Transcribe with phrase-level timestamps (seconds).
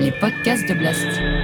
[0.00, 1.39] les podcasts de Blast.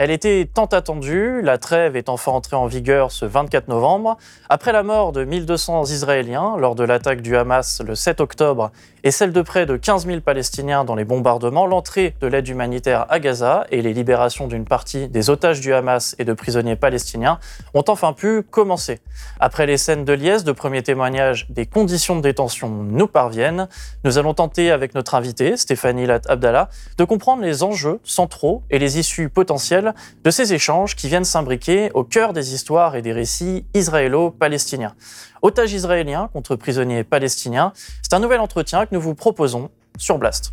[0.00, 4.16] Elle était tant attendue, la trêve est enfin entrée en vigueur ce 24 novembre.
[4.48, 8.70] Après la mort de 1200 Israéliens lors de l'attaque du Hamas le 7 octobre
[9.04, 13.04] et celle de près de 15 000 Palestiniens dans les bombardements, l'entrée de l'aide humanitaire
[13.10, 17.38] à Gaza et les libérations d'une partie des otages du Hamas et de prisonniers palestiniens
[17.74, 19.00] ont enfin pu commencer.
[19.38, 23.68] Après les scènes de liesse, de premiers témoignages des conditions de détention nous parviennent,
[24.04, 28.78] nous allons tenter avec notre invitée, Stéphanie Lat Abdallah, de comprendre les enjeux centraux et
[28.78, 29.89] les issues potentielles
[30.24, 34.94] de ces échanges qui viennent s'imbriquer au cœur des histoires et des récits israélo-palestiniens.
[35.42, 37.72] Otages israéliens contre prisonniers palestiniens,
[38.02, 40.52] c'est un nouvel entretien que nous vous proposons sur Blast.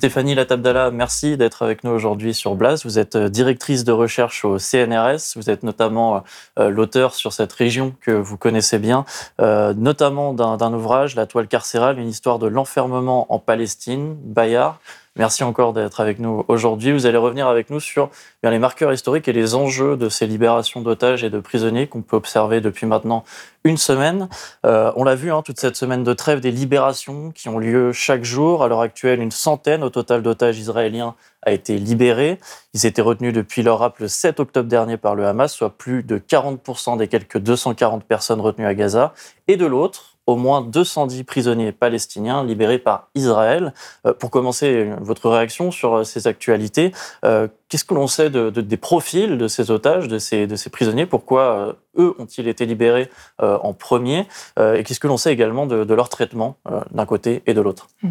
[0.00, 2.84] Stéphanie Latabdala, merci d'être avec nous aujourd'hui sur Blast.
[2.84, 5.36] Vous êtes euh, directrice de recherche au CNRS.
[5.36, 6.20] Vous êtes notamment euh,
[6.58, 9.04] euh, l'auteur sur cette région que vous connaissez bien,
[9.38, 14.78] notamment d'un ouvrage, La toile carcérale, une histoire de l'enfermement en Palestine, Bayard.
[15.20, 16.92] Merci encore d'être avec nous aujourd'hui.
[16.92, 18.08] Vous allez revenir avec nous sur
[18.42, 22.16] les marqueurs historiques et les enjeux de ces libérations d'otages et de prisonniers qu'on peut
[22.16, 23.22] observer depuis maintenant
[23.64, 24.30] une semaine.
[24.64, 27.92] Euh, on l'a vu, hein, toute cette semaine de trêve, des libérations qui ont lieu
[27.92, 28.64] chaque jour.
[28.64, 32.38] À l'heure actuelle, une centaine au total d'otages israéliens a été libéré.
[32.72, 36.02] Ils étaient retenus depuis leur rap le 7 octobre dernier par le Hamas, soit plus
[36.02, 39.12] de 40% des quelques 240 personnes retenues à Gaza.
[39.48, 43.74] Et de l'autre, au moins 210 prisonniers palestiniens libérés par Israël.
[44.06, 46.92] Euh, pour commencer, votre réaction sur euh, ces actualités,
[47.24, 51.06] euh, qu'est-ce que l'on sait de, des profils de ces otages, de ces, prisonniers?
[51.06, 54.26] Pourquoi eux ont-ils été libérés en premier?
[54.58, 56.56] Et qu'est-ce que l'on sait également de, leur traitement
[56.90, 57.88] d'un côté et de l'autre?
[58.02, 58.10] Hmm.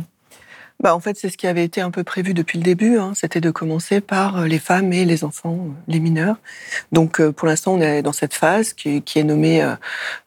[0.81, 2.97] Bah, en fait, c'est ce qui avait été un peu prévu depuis le début.
[2.99, 3.11] Hein.
[3.13, 6.37] C'était de commencer par euh, les femmes et les enfants, euh, les mineurs.
[6.93, 9.61] Donc, euh, pour l'instant, on est dans cette phase qui, qui est nommée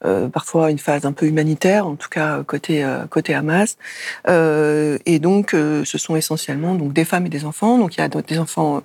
[0.05, 3.79] euh, parfois une phase un peu humanitaire, en tout cas côté côté Hamas.
[4.29, 7.79] Euh, et donc, ce sont essentiellement donc des femmes et des enfants.
[7.79, 8.83] Donc, il y a des enfants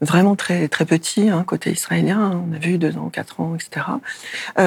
[0.00, 2.18] vraiment très très petits hein, côté israélien.
[2.18, 2.44] Hein.
[2.50, 3.86] On a vu deux ans, quatre ans, etc.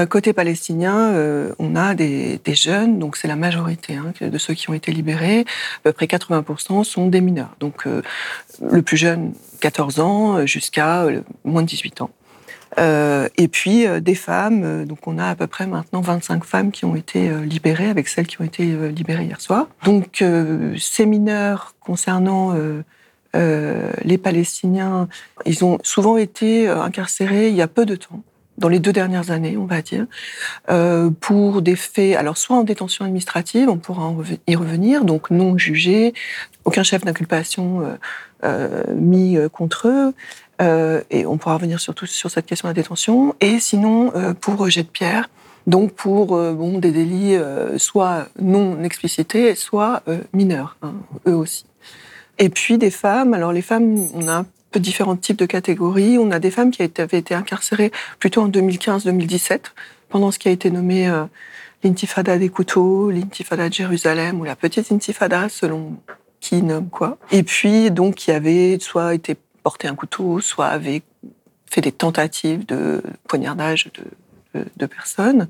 [0.07, 1.15] côté palestinien,
[1.57, 2.99] on a des, des jeunes.
[2.99, 6.42] Donc, c'est la majorité hein, de ceux qui ont été libérés, à peu près 80
[6.83, 7.55] sont des mineurs.
[7.59, 8.01] Donc euh,
[8.61, 12.11] le plus jeune, 14 ans, euh, jusqu'à euh, moins de 18 ans.
[13.37, 16.95] et puis des femmes, donc on a à peu près maintenant 25 femmes qui ont
[16.95, 19.67] été libérées avec celles qui ont été libérées hier soir.
[19.85, 20.23] Donc
[20.79, 22.55] ces mineurs concernant
[23.35, 25.07] les Palestiniens,
[25.45, 28.23] ils ont souvent été incarcérés il y a peu de temps
[28.57, 30.05] dans les deux dernières années, on va dire,
[30.69, 34.13] euh, pour des faits, alors soit en détention administrative, on pourra
[34.47, 36.13] y revenir, donc non jugés,
[36.65, 37.95] aucun chef d'inculpation euh,
[38.43, 40.13] euh, mis contre eux,
[41.09, 44.83] et on pourra revenir surtout sur cette question de la détention, et sinon pour rejet
[44.83, 45.29] de pierre,
[45.67, 47.35] donc pour bon, des délits
[47.77, 50.93] soit non explicités, soit mineurs, hein,
[51.27, 51.65] eux aussi.
[52.39, 54.45] Et puis des femmes, alors les femmes, on a
[54.79, 56.17] différents types de catégories.
[56.17, 59.59] On a des femmes qui avaient été incarcérées plutôt en 2015-2017,
[60.09, 61.23] pendant ce qui a été nommé euh,
[61.83, 65.97] l'intifada des couteaux, l'intifada de Jérusalem ou la petite intifada, selon
[66.39, 67.17] qui nomme quoi.
[67.31, 71.01] Et puis, donc, qui avaient soit été porté un couteau, soit avaient
[71.69, 75.47] fait des tentatives de poignardage de, personnes.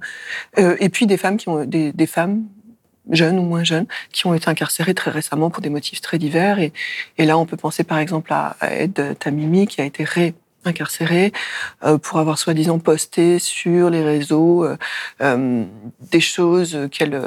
[0.59, 2.45] Euh, et puis des femmes qui ont des femmes
[3.11, 6.59] jeunes ou moins jeunes, qui ont été incarcérés très récemment pour des motifs très divers.
[6.59, 6.71] Et,
[7.17, 10.33] là, on peut penser par exemple à, Ed Tamimi, qui a été ré
[10.65, 11.33] incarcérée
[11.83, 14.77] euh, pour avoir soi-disant posté sur les réseaux euh,
[15.21, 15.65] euh
[16.09, 17.21] des choses qu'elle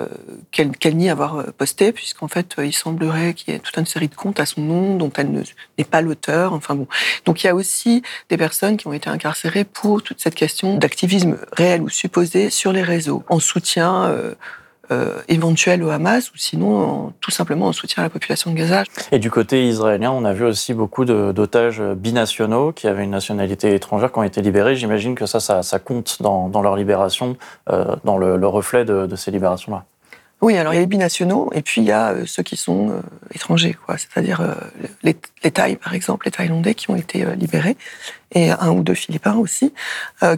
[0.53, 4.09] qu'elle qu'elle nie avoir postées, puisqu'en fait, il semblerait qu'il y ait toute une série
[4.09, 5.45] de comptes à son nom dont elle
[5.77, 6.55] n'est pas l'auteur.
[6.55, 6.87] Enfin bon,
[7.27, 10.79] donc il y a aussi des personnes qui ont été incarcérées pour toute cette question
[10.79, 14.35] d'activisme réel ou supposé sur les réseaux, en soutien
[14.91, 15.23] euh,
[15.83, 18.85] au Hamas ou sinon tout simplement en soutien à la population de Gaza.
[19.13, 23.75] Et du côté israélien, on a vu aussi beaucoup d'otages binationaux qui avaient une nationalité
[23.75, 24.77] étrangère qui ont été libérés.
[24.77, 27.37] J'imagine que ça, ça, compte dans, leur libération,
[27.71, 29.85] euh, dans le, reflet de ces libérations-là.
[30.43, 32.59] Oui, alors il y a les binationaux et puis il y a euh, ceux qui
[32.59, 33.01] sont euh,
[33.35, 33.97] étrangers, quoi.
[33.97, 34.55] C'est-à-dire euh,
[35.03, 37.77] les, les Thaïs, par exemple, les Thaïlandais qui ont été libérés
[38.33, 39.73] et un ou deux Philippins aussi,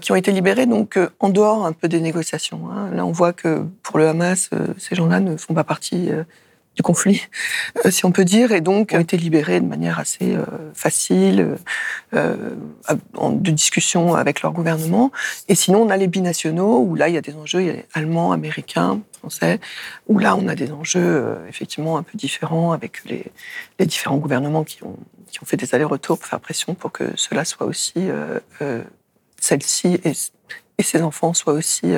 [0.03, 2.69] qui ont été libérés donc en dehors un peu des négociations.
[2.71, 2.91] Hein.
[2.95, 6.11] Là, on voit que pour le Hamas, ces gens-là ne font pas partie
[6.77, 7.23] du conflit,
[7.91, 10.37] si on peut dire, et donc ont été libérés de manière assez
[10.75, 11.57] facile,
[12.15, 12.37] euh,
[13.31, 15.11] de discussion avec leur gouvernement.
[15.49, 19.01] Et sinon, on a les binationaux, où là, il y a des enjeux, allemands, américains,
[20.09, 23.31] où là, on a des enjeux effectivement un peu différents avec les,
[23.87, 24.97] différents gouvernements qui ont,
[25.45, 28.09] fait des allers-retours pour faire pression pour que cela soit aussi,
[29.39, 30.01] celle-ci
[30.79, 31.93] et ses enfants soient aussi,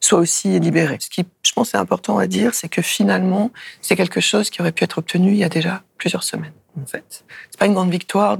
[0.00, 0.98] soient aussi libérés.
[1.00, 3.50] Ce qui, je pense, est important à dire, c'est que finalement,
[3.80, 6.52] c'est quelque chose qui aurait pu être obtenu il y a déjà plusieurs semaines.
[6.80, 8.38] En fait, c'est pas une grande victoire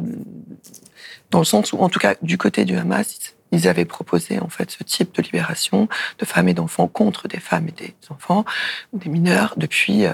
[1.31, 3.26] dans le sens où, en tout cas, du côté du Hamas,
[3.57, 5.89] ils avaient proposé en fait ce type de libération
[6.19, 8.45] de femmes et d'enfants contre des femmes et des enfants,
[8.93, 10.05] des mineurs, depuis,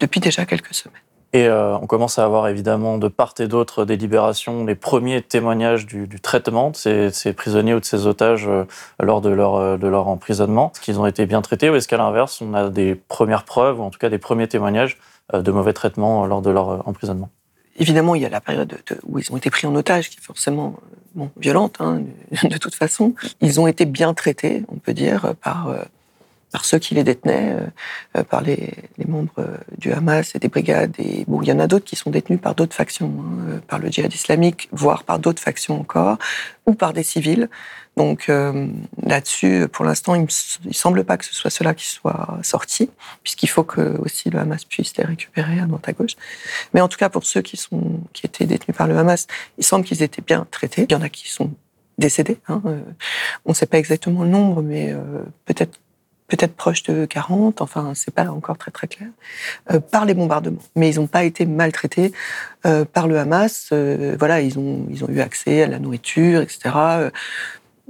[0.00, 1.00] depuis déjà quelques semaines.
[1.32, 5.22] Et euh, on commence à avoir évidemment de part et d'autre des libérations, les premiers
[5.22, 8.64] témoignages du, traitement de ces, prisonniers ou de ces otages euh,
[9.00, 10.72] lors de leur, euh, de leur emprisonnement.
[10.74, 13.78] Est-ce qu'ils ont été bien traités ou est-ce qu'à l'inverse, on a des premières preuves
[13.78, 14.98] ou en tout cas des premiers témoignages
[15.32, 17.30] de mauvais traitements lors de leur emprisonnement?
[17.76, 20.18] Évidemment, il y a la période de, où ils ont été pris en otage qui
[20.18, 20.78] est forcément
[21.14, 22.02] bon, violente hein,
[22.42, 23.14] de toute façon.
[23.40, 25.74] Ils ont été bien traités, on peut dire, par
[26.50, 27.66] par ceux qui les détenaient, euh,
[28.18, 28.72] euh, par les,
[29.06, 30.94] membres euh, du Hamas et des brigades.
[30.98, 33.78] Et bon, il y en a d'autres qui sont détenus par d'autres factions, hein, par
[33.78, 36.18] le djihad islamique, voire par d'autres factions encore,
[36.66, 37.48] ou par des civils.
[37.96, 38.30] Donc
[39.02, 42.88] là-dessus, pour l'instant, il ne semble pas que ce soit cela qui soit sorti,
[43.22, 46.16] puisqu'il faut que aussi le Hamas puisse les récupérer à droite à gauche.
[46.72, 47.58] Mais en tout cas, pour ceux qui
[48.24, 49.26] étaient détenus par le Hamas,
[49.58, 50.86] il semble qu'ils étaient bien traités.
[50.88, 51.52] Il y en a qui sont
[51.98, 52.38] décédés.
[52.48, 52.62] Hein.
[53.44, 54.94] On ne sait pas exactement le nombre, mais
[55.44, 55.78] peut-être
[56.30, 59.08] peut-être proche de 40, enfin c'est pas encore très très clair,
[59.72, 60.62] euh, par les bombardements.
[60.76, 62.12] Mais ils n'ont pas été maltraités
[62.64, 63.68] euh, par le Hamas.
[63.72, 67.10] Euh, voilà, ils ont eu accès à la nourriture, etc.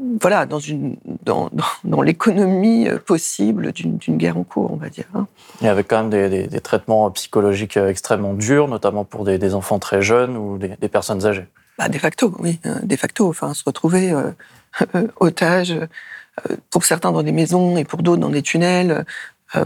[0.00, 4.88] Euh, voilà, dans une dans, dans, dans l'économie possible d'une guerre en cours, on va
[4.88, 5.06] dire.
[5.14, 5.26] Hein.
[5.62, 9.54] Et avec quand même des, des, des, traitements psychologiques extrêmement durs, notamment pour des, des
[9.54, 11.46] enfants très jeunes ou des, personnes âgées.
[11.78, 13.28] Bah, de facto, oui, de facto.
[13.28, 14.14] Enfin, se retrouver
[15.20, 15.74] otage
[16.70, 19.02] pour certains dans des maisons et pour d'autres dans des tunnels, euh,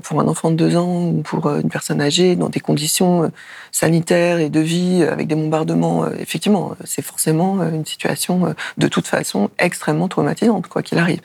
[0.02, 3.24] pour un enfant de deux ans ou pour euh, une personne âgée, dans des conditions
[3.24, 3.28] euh,
[3.70, 6.10] sanitaires et de vie avec des bombardements.
[6.12, 11.20] Effectivement, c'est forcément une situation de toute façon extrêmement traumatisante, quoi qu'il arrive.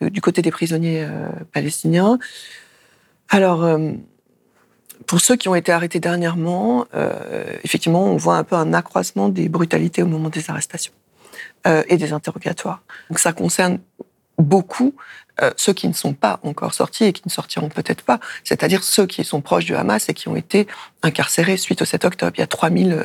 [0.00, 1.06] du côté des prisonniers
[1.52, 2.18] palestiniens,
[3.28, 3.68] alors
[5.06, 6.86] pour ceux qui ont été arrêtés dernièrement,
[7.62, 10.92] effectivement, on voit un peu un accroissement des brutalités au moment des arrestations
[11.64, 12.82] et des interrogatoires.
[13.10, 13.78] Donc ça concerne
[14.38, 14.94] beaucoup
[15.42, 18.82] euh, ceux qui ne sont pas encore sortis et qui ne sortiront peut-être pas, c'est-à-dire
[18.82, 20.66] ceux qui sont proches du Hamas et qui ont été
[21.02, 22.32] incarcérés suite au 7 octobre.
[22.36, 23.04] Il y a 3000 euh,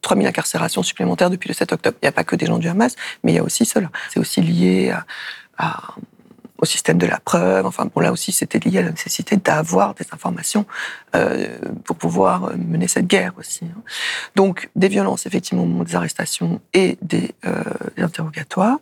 [0.00, 1.96] 3000 incarcérations supplémentaires depuis le 7 octobre.
[2.02, 3.90] Il n'y a pas que des gens du Hamas, mais il y a aussi cela.
[4.10, 5.06] C'est aussi lié à,
[5.58, 5.94] à,
[6.58, 7.66] au système de la preuve.
[7.66, 10.66] Enfin, bon, là aussi, c'était lié à la nécessité d'avoir des informations
[11.14, 13.64] euh, pour pouvoir mener cette guerre aussi.
[13.64, 13.82] Hein.
[14.34, 17.62] Donc, des violences, effectivement, des arrestations et des, euh,
[17.96, 18.78] des interrogatoires.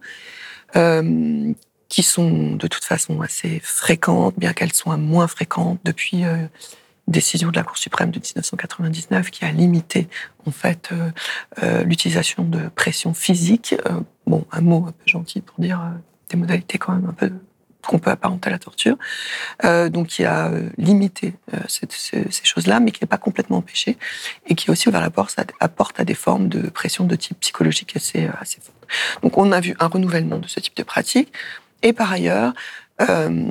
[0.77, 1.53] Euh,
[1.89, 6.47] qui sont de toute façon assez fréquentes, bien qu'elles soient moins fréquentes depuis euh,
[7.09, 10.09] décision de la Cour suprême de 1999 qui a limité
[10.47, 11.11] en fait euh,
[11.63, 13.75] euh, l'utilisation de pression physique.
[13.87, 15.81] Euh, bon, un mot un peu gentil pour dire
[16.31, 17.31] des modalités quand même un peu
[17.87, 18.96] qu'on peut apparenter à la torture.
[19.62, 21.34] donc, qui a limité
[21.69, 23.96] cette, ces, choses-là, mais qui n'est pas complètement empêché
[24.46, 27.38] et qui aussi ouvert la porte à, apporte à des formes de pression de type
[27.40, 28.76] psychologique assez, assez fortes.
[29.23, 31.32] Donc on a vu un renouvellement de ce type de pratique.
[31.82, 32.52] Et par ailleurs,
[33.00, 33.50] euh,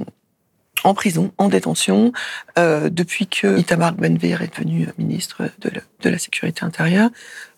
[0.84, 2.12] en prison, en détention,
[2.58, 7.10] euh, depuis que Itamar Ben-Gvir est devenu ministre de la Sécurité intérieure,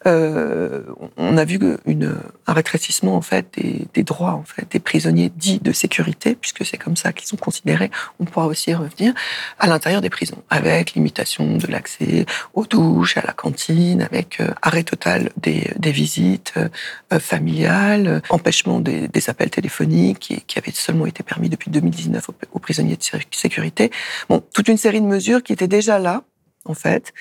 [0.06, 0.82] euh,
[1.18, 2.16] on a vu une,
[2.48, 6.66] un rétrécissement en fait des, des, droits en fait des prisonniers dits de sécurité, puisque
[6.66, 7.90] c'est comme ça qu'ils sont considérés.
[8.20, 9.14] On pourra aussi y revenir
[9.60, 14.50] à l'intérieur des prisons, avec limitation de l'accès aux douches, à la cantine, avec euh,
[14.62, 20.72] arrêt total des, des visites euh, familiales, empêchement des, des, appels téléphoniques qui, qui, avaient
[20.72, 23.92] seulement été permis depuis 2019 aux, aux prisonniers de sécurité.
[24.28, 26.24] Bon, toute une série de mesures qui étaient déjà là
[26.66, 27.14] en fait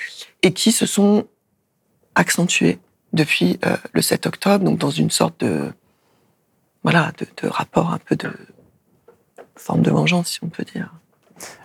[0.43, 1.27] et qui se sont
[2.15, 2.79] accentué
[3.13, 5.73] depuis euh, le 7 octobre, donc dans une sorte de
[6.83, 8.31] voilà de, rapport un peu de
[9.57, 10.93] forme de vengeance, si on peut dire.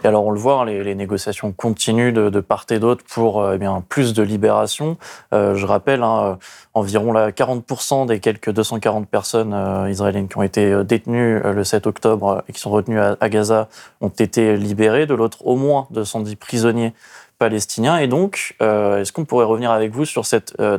[0.04, 3.54] Et alors on le voit, hein, les, négociations continuent de, part et d'autre pour euh,
[3.56, 4.98] eh bien plus de libération.
[5.34, 6.39] Euh, je rappelle, hein,
[6.74, 9.56] environ là, 40% des quelques 240 personnes
[9.89, 13.70] israéliennes qui ont été détenues le 7 octobre et qui sont retenues à Gaza
[14.01, 15.06] ont été libérées.
[15.06, 16.94] De l'autre, au moins 210 prisonniers
[17.38, 17.98] palestiniens.
[17.98, 20.77] Et donc, euh, est-ce qu'on pourrait revenir avec vous sur cette euh,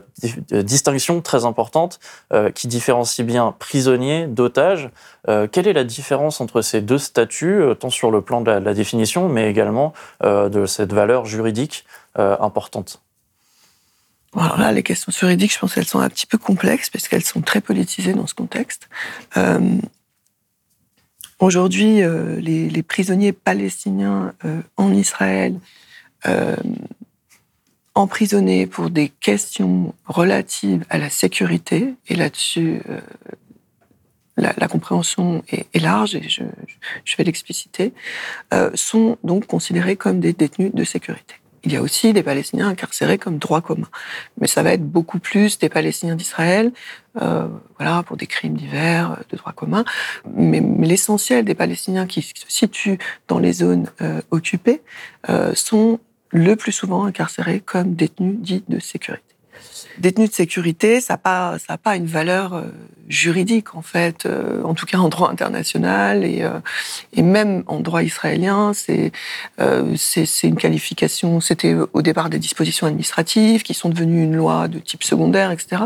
[0.52, 2.00] euh, distinction très importante
[2.54, 4.90] qui différencie bien prisonniers d'otages?
[5.28, 8.74] Euh, Quelle est la différence entre ces deux statuts, tant sur le plan de la,
[8.74, 11.84] définition, mais également de cette valeur juridique
[12.16, 13.00] importante?
[14.36, 17.24] Alors là, les questions juridiques, je pense qu'elles sont un petit peu complexes parce qu'elles
[17.24, 18.88] sont très politisées dans ce contexte.
[21.40, 22.02] Aujourd'hui,
[22.40, 24.34] les, prisonniers palestiniens
[24.76, 25.54] en Israël
[26.26, 26.56] euh,
[27.94, 33.00] emprisonnés pour des questions relatives à la sécurité, et là-dessus, euh,
[34.36, 36.44] la, compréhension est, large et je,
[37.04, 37.92] je vais l'expliciter,
[38.54, 41.34] euh, sont donc considérés comme des détenus de sécurité.
[41.64, 43.88] Il y a aussi des Palestiniens incarcérés comme droit commun,
[44.40, 46.70] mais ça va être beaucoup plus des Palestiniens d'Israël,
[47.14, 49.84] voilà, pour des crimes divers de droit commun.
[50.32, 53.90] Mais, l'essentiel des Palestiniens qui se situent dans les zones
[54.30, 54.82] occupées
[55.54, 55.98] sont
[56.30, 59.28] le plus souvent incarcérés comme détenus dits de sécurité.
[59.98, 62.62] Détenus de sécurité, ça n'a pas, pas une valeur euh,
[63.08, 66.60] juridique en fait, euh, en tout cas en droit international et, euh,
[67.12, 69.12] et même en droit israélien, c'est
[70.44, 71.40] une qualification.
[71.40, 75.82] C'était au départ des dispositions administratives qui sont devenues une loi de type secondaire, etc.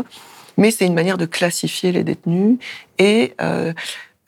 [0.57, 2.59] Mais c'est une manière de classifier les détenus
[2.99, 3.33] et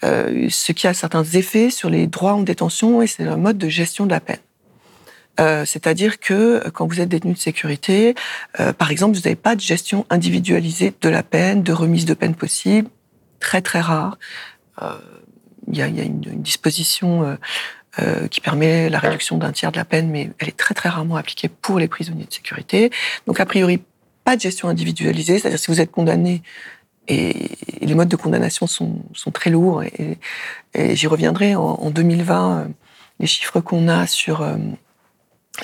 [0.02, 3.70] ce qui a certains effets sur les droits en détention et c'est un mode de
[3.70, 4.40] gestion de la peine.
[5.40, 8.16] Euh, c'est-à-dire que euh, quand vous êtes détenu de sécurité,
[8.60, 12.14] euh, par exemple, vous n'avez pas de gestion individualisée de la peine, de remise de
[12.14, 12.90] peine possible,
[13.40, 14.18] très très rare.
[15.72, 17.38] Il y a, une, disposition
[18.30, 21.16] qui permet la réduction d'un tiers de la peine, mais elle est très très rarement
[21.16, 22.92] appliquée pour les prisonniers de sécurité.
[23.26, 23.82] Donc a priori,
[24.26, 26.44] pas de gestion individualisée, c'est-à-dire si vous êtes condamné
[27.08, 29.02] et les modes de condamnation sont,
[29.34, 29.84] très lourds.
[29.84, 30.18] Et,
[30.96, 32.68] j'y reviendrai en, 2020,
[33.20, 34.46] les chiffres qu'on a sur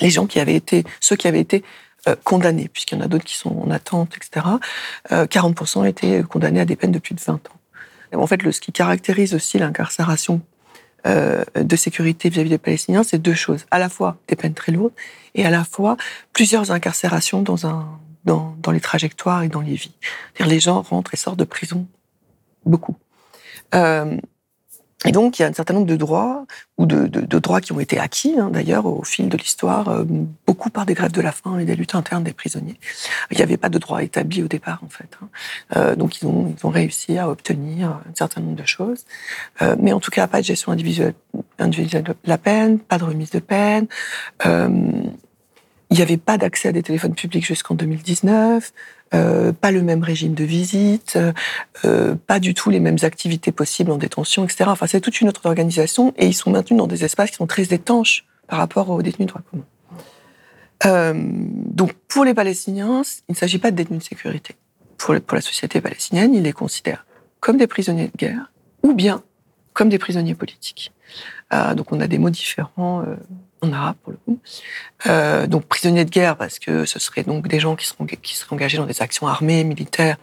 [0.00, 1.62] les gens qui avaient été, ceux qui avaient été
[2.08, 4.46] euh, condamnés, puisqu'il y en a d'autres qui sont en attente, etc.,
[5.10, 8.20] 40% euh, étaient condamnés à des peines de plus de 20 ans.
[8.20, 10.40] en fait, ce qui caractérise aussi l'incarcération
[11.04, 13.66] euh, de sécurité vis-à-vis des Palestiniens, c'est deux choses.
[13.72, 14.92] À la fois des peines très lourdes
[15.34, 15.96] et à la fois
[16.32, 17.88] plusieurs incarcérations dans, un,
[18.24, 19.94] dans, dans les trajectoires et dans les vies.
[20.34, 21.88] C'est-à-dire les gens rentrent et sortent de prison
[22.64, 22.96] beaucoup.
[23.74, 24.16] Euh,
[25.04, 26.46] et donc, il y a un certain nombre de droits,
[26.78, 27.06] ou de,
[27.38, 30.04] droits qui ont été acquis, hein, d'ailleurs, au fil de l'histoire, euh,
[30.46, 32.78] beaucoup par des grèves de la faim et des luttes internes des prisonniers.
[33.30, 35.18] Il n'y avait pas de droit établi au départ, en fait.
[35.20, 35.28] Hein.
[35.76, 39.04] Euh, donc, ils ont, réussi à obtenir un certain nombre de choses.
[39.60, 41.14] Euh, mais en tout cas, pas de gestion individuelle,
[41.58, 43.86] individuelle de la peine, pas de remise de peine.
[45.92, 48.72] Il n'y avait pas d'accès à des téléphones publics jusqu'en 2019.
[49.14, 51.18] Euh, pas le même régime de visite,
[51.84, 54.64] euh, pas du tout les mêmes activités possibles en détention, etc.
[54.68, 57.46] Enfin, c'est toute une autre organisation et ils sont maintenus dans des espaces qui sont
[57.46, 59.64] très étanches par rapport aux détenus de droit commun.
[60.86, 64.56] Euh, donc, pour les Palestiniens, il ne s'agit pas de détenus de sécurité.
[64.96, 67.04] Pour, pour la société palestinienne, ils les considèrent
[67.40, 68.50] comme des prisonniers de guerre
[68.82, 69.22] ou bien
[69.72, 70.92] comme des prisonniers politiques.
[71.52, 73.04] Euh, donc, on a des mots différents
[73.62, 74.38] en arabe pour le coup.
[75.06, 78.36] Euh, donc prisonniers de guerre parce que ce seraient donc des gens qui seront qui
[78.36, 80.16] seraient engagés dans des actions armées, militaires,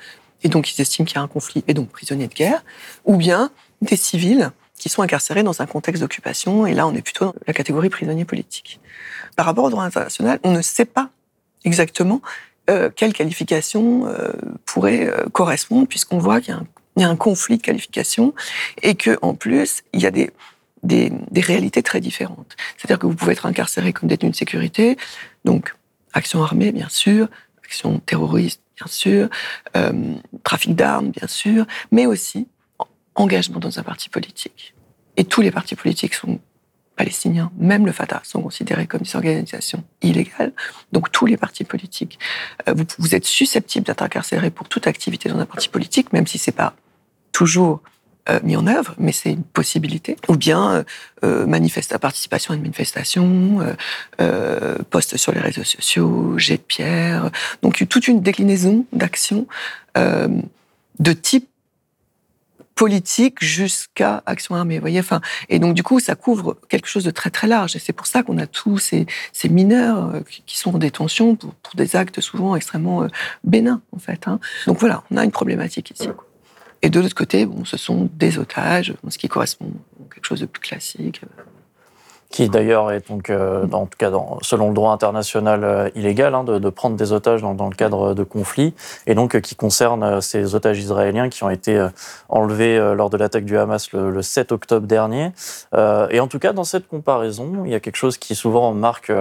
[0.43, 2.63] et donc ils estiment qu'il y a un conflit et donc prisonniers de guerre,
[3.05, 3.51] ou bien
[3.81, 7.33] des civils qui sont incarcérés dans un contexte d'occupation, et là on est plutôt dans
[7.47, 8.79] la catégorie prisonnier politique.
[9.35, 11.09] Par rapport au droit international, on ne sait pas
[11.65, 12.21] exactement
[12.69, 14.31] euh, quelle qualification euh,
[14.65, 16.57] pourrait euh, correspondre, puisqu'on voit qu'il y,
[16.99, 18.33] y, a un conflit de qualification
[18.81, 20.31] et que en plus il y a des
[20.83, 22.55] des, réalités très différentes.
[22.77, 24.97] C'est-à-dire que vous pouvez être incarcéré comme détenu de sécurité,
[25.45, 25.75] donc
[26.13, 27.27] action armée, bien sûr,
[27.65, 29.29] action terroriste, bien sûr,
[29.75, 29.91] euh,
[30.43, 32.47] trafic d'armes, bien sûr, mais aussi
[33.15, 34.73] engagement dans un parti politique.
[35.17, 36.39] Et tous les partis politiques sont
[36.95, 40.51] palestiniens, même le Fatah, sont considérés comme des organisations illégales.
[40.91, 42.19] Donc tous les partis politiques,
[42.67, 46.37] euh, vous, êtes susceptible d'être incarcéré pour toute activité dans un parti politique, même si
[46.37, 46.73] c'est pas
[47.39, 47.79] toujours
[48.29, 50.17] euh, mis en œuvre, mais c'est une possibilité.
[50.27, 50.83] Ou bien euh,
[51.23, 53.73] euh manifeste, participation à une manifestation, euh,
[54.19, 57.31] euh, poste sur les réseaux sociaux, jet de pierre.
[57.61, 59.47] Donc toute une déclinaison d'actions
[59.95, 61.47] de type
[62.75, 64.75] politique jusqu'à action armée.
[64.75, 67.75] Vous voyez, enfin, et donc du coup, ça couvre quelque chose de très très large.
[67.77, 69.05] Et c'est pour ça qu'on a tous ces,
[69.49, 70.13] mineurs
[70.45, 73.07] qui sont en détention pour, des actes souvent extrêmement
[73.43, 74.27] bénins, en fait.
[74.27, 74.39] Hein.
[74.67, 76.09] Donc voilà, on a une problématique ici.
[76.81, 80.39] Et de l'autre côté, bon, ce sont des otages, ce qui correspond à quelque chose
[80.39, 81.21] de plus classique
[82.29, 86.35] qui d'ailleurs est donc, euh, en tout cas dans, selon le droit international euh, illégal,
[86.35, 88.75] hein, de, de, prendre des otages dans, dans, le cadre de conflits,
[89.07, 91.87] et donc euh, qui concerne ces otages israéliens qui ont été
[92.29, 95.31] enlevés lors de l'attaque du Hamas le, le, 7 octobre dernier.
[95.75, 99.11] et en tout cas, dans cette comparaison, il y a quelque chose qui souvent marque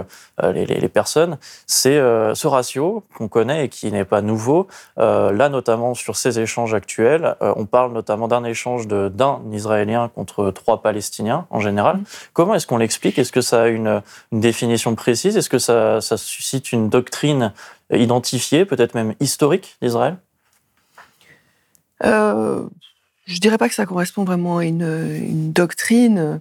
[0.42, 4.66] les, les, les, personnes, c'est ce ratio qu'on connaît et qui n'est pas nouveau.
[4.96, 10.82] là, notamment sur ces échanges actuels, on parle notamment d'un échange d'un Israélien contre trois
[10.82, 11.98] Palestiniens en général.
[11.98, 12.04] Mmh.
[12.32, 14.02] Comment est-ce qu'on l'explique est-ce que ça a une,
[14.32, 15.36] définition précise?
[15.36, 17.52] Est-ce que ça, suscite une doctrine
[17.92, 20.16] identifiée, peut-être même historique d'Israël?
[22.04, 22.66] Euh,
[23.26, 26.40] Je dirais pas que ça correspond vraiment à une, doctrine,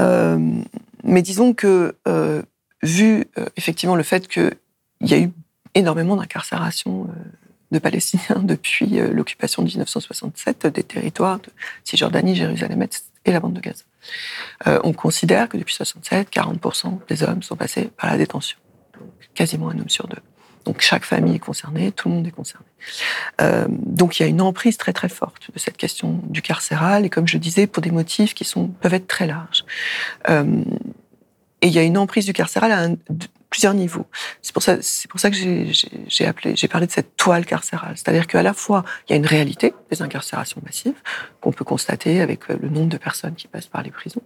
[0.00, 0.62] euh,
[1.04, 2.42] mais disons que euh,
[2.82, 4.56] vu euh, effectivement le fait qu'il
[5.00, 5.30] y a eu
[5.74, 7.08] énormément d'incarcération
[7.70, 11.48] de Palestiniens depuis l'occupation de 1967 des territoires de
[11.84, 13.84] Cisjordanie, Jérusalem-Est et la bande de Gaza.
[14.84, 18.58] on considère que depuis 67, 40% des hommes sont passés par la détention.
[19.34, 20.22] quasiment un homme sur deux.
[20.64, 22.66] Donc chaque famille est concernée, tout le monde est concerné.
[23.40, 27.04] Euh, donc il y a une emprise très très forte de cette question du carcéral,
[27.04, 29.64] et comme je disais, pour des motifs qui sont, peuvent être très larges.
[30.28, 30.62] Euh,
[31.60, 32.96] et il y a une emprise du carcéral à un,
[33.52, 34.06] plusieurs niveaux.
[34.40, 37.92] C'est pour ça, c'est pour ça que j'ai appelé, j'ai parlé de cette toile carcérale.
[37.96, 41.00] C'est-à-dire qu'à la fois, il y a une réalité des incarcérations massives
[41.42, 44.22] qu'on peut constater avec euh, le nombre de personnes qui passent par les prisons,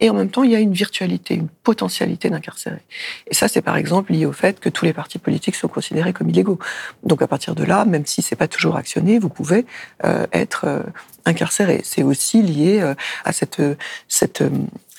[0.00, 2.82] et en même temps, il y a une virtualité, une potentialité d'incarcérer.
[3.26, 6.14] Et ça, c'est par exemple lié au fait que tous les partis politiques sont considérés
[6.14, 6.58] comme illégaux.
[7.04, 9.66] Donc à partir de là, même si c'est pas toujours actionné, vous pouvez
[10.04, 10.80] euh, être euh,
[11.26, 11.82] incarcéré.
[11.84, 12.94] C'est aussi lié euh,
[13.24, 13.60] à cette
[14.08, 14.42] cette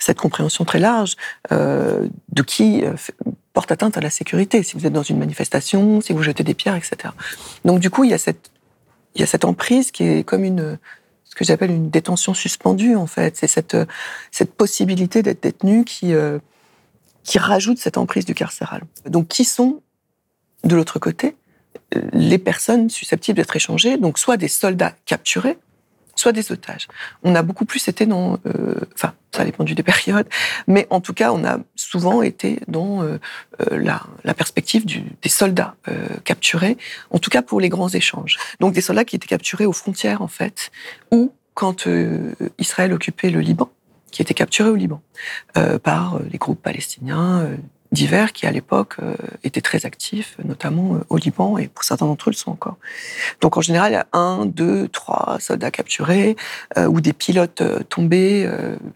[0.01, 1.15] cette compréhension très large
[1.51, 2.83] euh, de qui
[3.53, 6.53] porte atteinte à la sécurité, si vous êtes dans une manifestation, si vous jetez des
[6.53, 7.13] pierres, etc.
[7.65, 8.51] Donc du coup, il y a cette,
[9.15, 10.77] il y a cette emprise qui est comme une,
[11.25, 13.37] ce que j'appelle une détention suspendue, en fait.
[13.37, 13.77] C'est cette,
[14.31, 16.39] cette possibilité d'être détenu qui, euh,
[17.23, 18.83] qui rajoute cette emprise du carcéral.
[19.05, 19.81] Donc qui sont,
[20.63, 21.35] de l'autre côté,
[22.13, 25.57] les personnes susceptibles d'être échangées, donc soit des soldats capturés,
[26.21, 26.87] soit des otages.
[27.23, 30.27] On a beaucoup plus été dans, euh, enfin, ça dépend des périodes,
[30.67, 33.17] mais en tout cas, on a souvent été dans euh,
[33.61, 33.77] euh,
[34.23, 35.75] la, perspective des soldats
[36.23, 36.77] capturés,
[37.11, 38.37] en tout cas pour les grands échanges.
[38.59, 40.71] Donc des soldats qui étaient capturés aux frontières, en fait,
[41.11, 41.87] ou quand
[42.57, 43.69] Israël occupait le Liban,
[44.11, 45.01] qui étaient capturés au Liban
[45.83, 47.47] par les groupes palestiniens,
[47.91, 52.05] divers qui, à l'époque, euh, étaient très actifs, notamment euh, au Liban, et pour certains
[52.05, 52.77] d'entre eux le sont encore.
[53.41, 56.35] Donc, en général, il y a un, deux, trois soldats capturés
[56.77, 58.49] euh, ou des pilotes tombés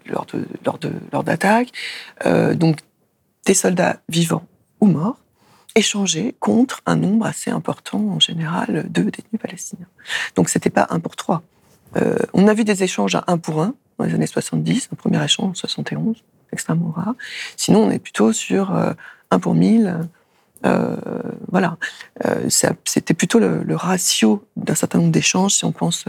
[0.05, 1.71] lors de lors de lors d'attaques.
[2.53, 2.77] donc,
[3.45, 4.45] des soldats vivants
[4.81, 5.17] ou morts
[5.75, 9.87] échangés contre un nombre assez important, en général, de détenus palestiniens.
[10.35, 11.43] Donc, c'était pas un pour trois.
[12.33, 15.23] on a vu des échanges à un pour un dans les années 70, un premier
[15.23, 16.23] échange en 71
[16.55, 17.15] extrêmement rare.
[17.57, 18.95] Sinon, on est plutôt sur 1
[19.33, 19.99] euh, pour 1000.
[20.65, 20.95] Euh,
[21.51, 21.77] voilà,
[22.25, 25.53] euh, c'était plutôt le, ratio d'un certain nombre d'échanges.
[25.53, 26.05] Si on pense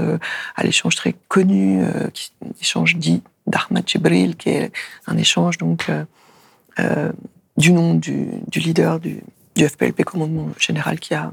[0.54, 1.84] à l'échange très connu,
[2.58, 4.72] l'échange dit d'Ahmad Jibril, qui est
[5.06, 5.90] un échange donc
[7.58, 9.22] du nom du, leader du,
[9.56, 11.32] du, FPLP, commandement général, qui a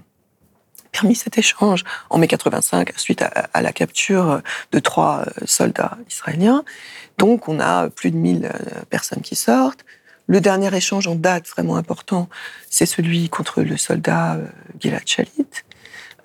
[0.94, 6.64] permis cet échange en mai 85 suite à, la capture de trois soldats israéliens.
[7.18, 8.50] Donc on a plus de 1000 euh,
[8.90, 9.84] personnes qui sortent.
[10.28, 12.30] Le dernier échange en date vraiment important,
[12.70, 14.46] c'est celui contre le soldat euh,
[14.80, 15.48] Gilad Shalit,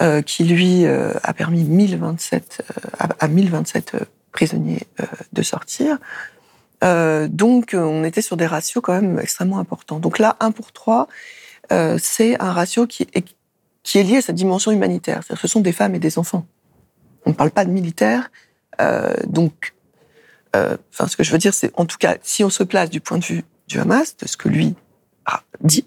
[0.00, 2.62] euh, qui lui a permis 1027,
[2.98, 3.96] à 1027
[4.31, 4.87] prisonniers
[5.33, 5.98] de sortir.
[6.83, 9.98] donc on était sur des ratios quand même extrêmement importants.
[9.98, 11.09] Donc là, 1 pour 3,
[11.98, 13.24] c'est un ratio qui est,
[13.82, 15.22] qui est lié à sa dimension humanitaire.
[15.22, 16.46] Ce sont des femmes et des enfants.
[17.24, 18.30] On ne parle pas de militaires.
[19.26, 19.74] donc
[20.56, 23.00] euh, ce que je veux dire, c'est en tout cas, si on se place du
[23.00, 24.74] point de vue du Hamas, de ce que lui
[25.26, 25.86] a dit,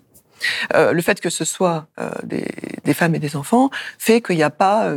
[0.74, 4.44] euh, le fait que ce soit euh, des, femmes et des enfants fait qu'il n'y
[4.44, 4.94] a pas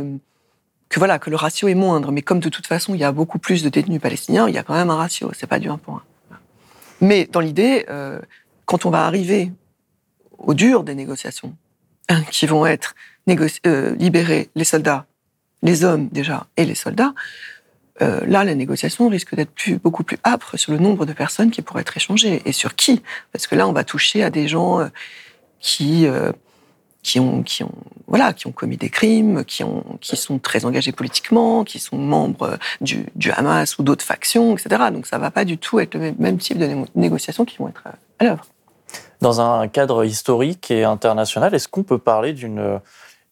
[0.89, 2.11] que voilà que le ratio est moindre.
[2.11, 4.57] Mais comme de toute façon, il y a beaucoup plus de détenus palestiniens, il y
[4.57, 5.31] a quand même un ratio.
[5.33, 6.01] C'est pas du 1 pour 1.
[7.01, 7.85] Mais dans l'idée,
[8.65, 9.51] quand on va arriver
[10.37, 11.55] au dur des négociations,
[12.31, 12.95] qui vont être
[13.27, 15.05] libérer les soldats,
[15.63, 17.13] les hommes déjà et les soldats,
[18.01, 21.49] euh, là, la négociation risque d'être plus, beaucoup plus âpre sur le nombre de personnes
[21.49, 23.01] qui pourraient être échangées et sur qui.
[23.31, 24.87] Parce que là, on va toucher à des gens euh,
[25.59, 26.33] qui, euh,
[27.03, 27.71] qui, ont, qui, ont,
[28.07, 31.97] voilà, qui ont commis des crimes, qui, ont, qui sont très engagés politiquement, qui sont
[31.97, 34.83] membres du, du Hamas ou d'autres factions, etc.
[34.91, 37.69] Donc ça ne va pas du tout être le même type de négociations qui vont
[37.69, 37.83] être
[38.19, 38.45] à l'œuvre.
[39.21, 42.79] Dans un cadre historique et international, est-ce qu'on peut parler d'une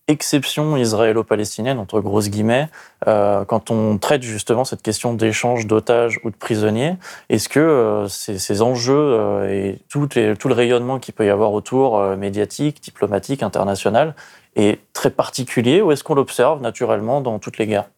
[0.08, 2.68] exception israélo-palestinienne, entre grosses guillemets,
[3.08, 6.98] euh, quand on traite justement cette question d'échange d'otages ou de prisonniers?
[7.30, 11.54] Est-ce que euh, ces, enjeux euh, et tout, tout, le rayonnement qu'il peut y avoir
[11.54, 14.14] autour, médiatique, diplomatique, international,
[14.56, 17.90] est très particulier ou est-ce qu'on l'observe naturellement dans toutes les guerres?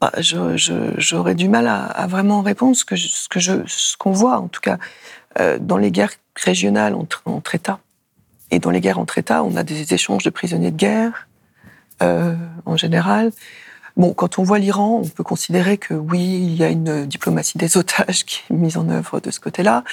[0.00, 4.38] Bah, J'aurais du mal à, vraiment répondre ce que ce que je, ce qu'on voit
[4.38, 4.78] en tout cas
[5.60, 7.78] dans les guerres régionales entre, entre États
[8.50, 11.28] et dans les guerres entre États, on a des échanges de prisonniers de guerre,
[12.02, 12.34] euh,
[12.64, 13.32] en général.
[13.96, 17.58] Bon, quand on voit l'Iran, on peut considérer que oui, il y a une diplomatie
[17.58, 19.84] des otages qui est mise en œuvre de ce côté-là.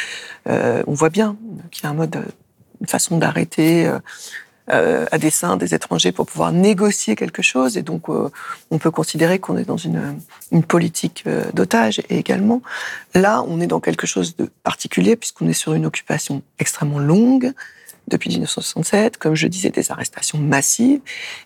[0.47, 1.35] Euh, on voit bien
[1.71, 2.23] qu'il y a un mode,
[2.79, 3.91] une façon d'arrêter
[4.71, 7.77] euh, à dessein des étrangers pour pouvoir négocier quelque chose.
[7.77, 8.29] Et donc, euh,
[8.71, 10.19] on peut considérer qu'on est dans une,
[10.51, 12.01] une politique euh, d'otages.
[12.09, 12.61] Et également,
[13.13, 17.53] là, on est dans quelque chose de particulier puisqu'on est sur une occupation extrêmement longue,
[18.07, 21.01] depuis 1967, comme je disais, des arrestations massives,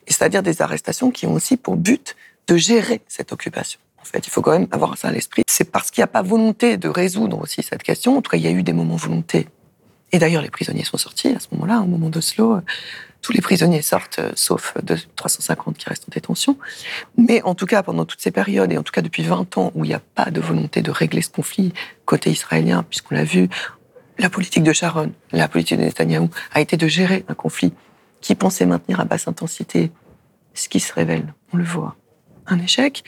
[0.08, 2.16] c'est-à-dire des arrestations qui ont aussi pour but
[2.48, 3.80] de gérer cette occupation.
[4.02, 5.44] En fait, il faut quand même avoir ça à l'esprit.
[5.48, 8.18] C'est parce qu'il n'y a pas volonté de résoudre aussi cette question.
[8.18, 9.48] En tout cas, il y a eu des moments volontés.
[10.12, 12.60] Et d'ailleurs, les prisonniers sont sortis à ce moment-là, au moment d'Oslo.
[13.22, 16.58] Tous les prisonniers sortent, euh, sauf de 350 qui restent en détention.
[17.18, 19.72] Mais en tout cas, pendant toutes ces périodes, et en tout cas depuis 20 ans,
[19.76, 21.74] où il n'y a pas de volonté de régler ce conflit
[22.06, 23.50] côté israélien, puisqu'on l'a vu,
[24.18, 27.74] la politique de Sharon, la politique de Netanyahou, a été de gérer un conflit
[28.22, 29.92] qui pensait maintenir à basse intensité,
[30.54, 31.96] ce qui se révèle, on le voit,
[32.48, 33.04] un échec.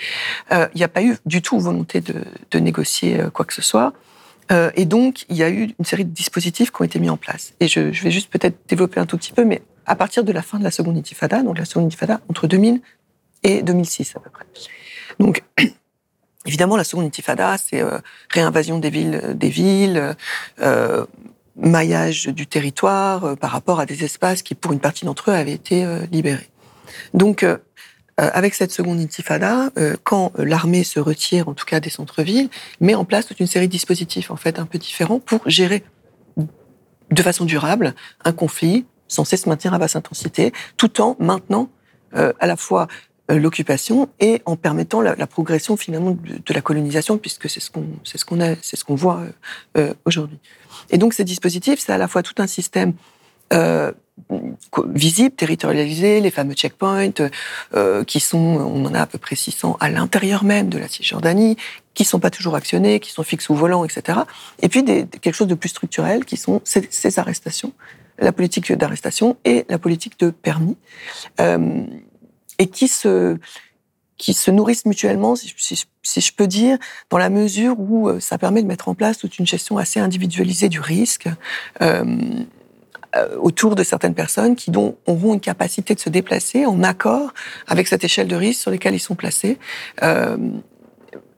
[0.51, 3.61] Euh, il n'y a pas eu du tout volonté de, négocier euh, quoi que ce
[3.61, 3.93] soit.
[4.75, 7.15] et donc, il y a eu une série de dispositifs qui ont été mis en
[7.15, 7.53] place.
[7.61, 10.31] Et je, je vais juste peut-être développer un tout petit peu, mais à partir de
[10.31, 12.81] la fin de la seconde intifada, donc la seconde intifada entre 2000
[13.43, 14.45] et 2006 à peu près.
[15.19, 15.43] Donc,
[16.45, 20.15] évidemment, la seconde intifada, c'est euh, réinvasion des villes, des villes,
[20.61, 21.05] euh,
[21.55, 25.33] maillage du territoire euh, par rapport à des espaces qui, pour une partie d'entre eux,
[25.33, 26.49] avaient été libérés.
[27.13, 27.45] Donc,
[28.17, 29.71] avec cette seconde intifada,
[30.03, 33.67] quand l'armée se retire, en tout cas des centres-villes, met en place toute une série
[33.67, 35.83] de dispositifs en fait un peu différents pour gérer
[37.09, 41.69] de façon durable un conflit censé se maintenir à basse intensité, tout en maintenant
[42.15, 42.87] euh, à la fois
[43.29, 47.85] euh, l'occupation et en permettant la, progression finalement de, la colonisation, puisque c'est ce qu'on
[48.03, 49.21] c'est ce qu'on a c'est ce qu'on voit
[49.77, 50.39] euh, aujourd'hui.
[50.89, 52.93] Et donc ces dispositifs, c'est à la fois tout un système
[54.93, 57.11] visible, territorialisé, les fameux checkpoints,
[58.07, 61.57] qui sont, on en a à peu près 600 à l'intérieur même de la Cisjordanie,
[61.93, 64.19] qui sont pas toujours actionnés, qui sont fixes ou volants, etc.
[64.61, 67.73] Et puis quelque chose de plus structurel, qui sont ces arrestations
[68.21, 70.77] la politique d'arrestation et la politique de permis,
[71.39, 71.83] euh,
[72.59, 73.37] et qui se,
[74.17, 75.85] qui se nourrissent mutuellement, si,
[76.21, 76.77] je peux dire,
[77.09, 79.99] dans la mesure où euh, ça permet de mettre en place toute une gestion assez
[79.99, 81.27] individualisée du risque.
[81.81, 82.05] Euh,
[83.41, 87.33] autour de certaines personnes qui dont, auront une capacité de se déplacer en accord
[87.67, 89.57] avec cette échelle de risque sur lesquelles ils sont placés,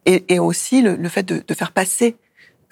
[0.06, 2.16] et, aussi le, fait de, faire passer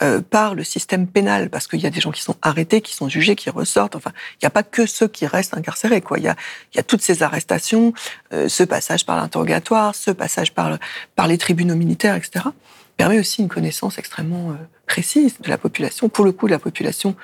[0.02, 2.96] euh, par le système pénal, parce qu'il y a des gens qui sont arrêtés, qui
[2.96, 3.96] sont jugés, qui ressortent.
[3.96, 6.02] Enfin, il n'y a pas que ceux qui restent incarcérés.
[6.02, 6.18] Quoi.
[6.18, 6.36] Il, y a,
[6.76, 7.94] y a toutes ces arrestations,
[8.34, 10.80] euh, ce passage par l'interrogatoire, ce passage par,
[11.16, 12.46] par les tribunaux militaires, etc.,
[12.98, 14.56] permet aussi une connaissance extrêmement euh,
[14.88, 17.16] précise de la population, pour le coup de la population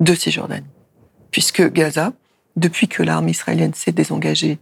[0.00, 0.66] de Cisjordanie.
[1.30, 2.12] Puisque Gaza,
[2.56, 4.58] depuis que l'armée israélienne s'est désengagée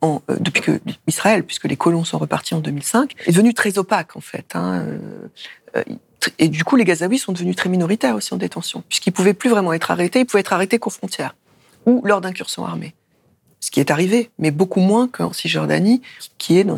[0.00, 4.16] en, depuis que Israël, puisque les colons sont repartis en 2005, est devenu très opaque
[4.16, 4.54] en fait.
[4.54, 4.84] Hein,
[6.38, 9.50] et du coup, les Gazaouis sont devenus très minoritaires aussi en détention, puisqu'ils pouvaient plus
[9.50, 11.34] vraiment être arrêtés, ils pouvaient être arrêtés qu'aux frontières
[11.86, 12.94] ou lors d'incursions armées.
[13.60, 16.02] Ce qui est arrivé, mais beaucoup moins qu'en Cisjordanie,
[16.36, 16.76] qui est dans,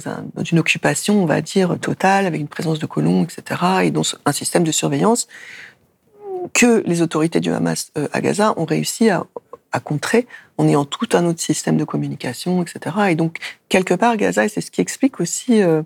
[0.51, 4.33] une occupation, on va dire, totale, avec une présence de colons, etc., et dans un
[4.33, 5.27] système de surveillance
[6.55, 9.27] que les autorités du Hamas euh, à Gaza ont réussi à,
[9.81, 10.27] contrer
[10.59, 12.97] en ayant tout un autre système de communication, etc.
[13.11, 15.83] Et donc, quelque part, Gaza, et c'est ce qui explique aussi euh,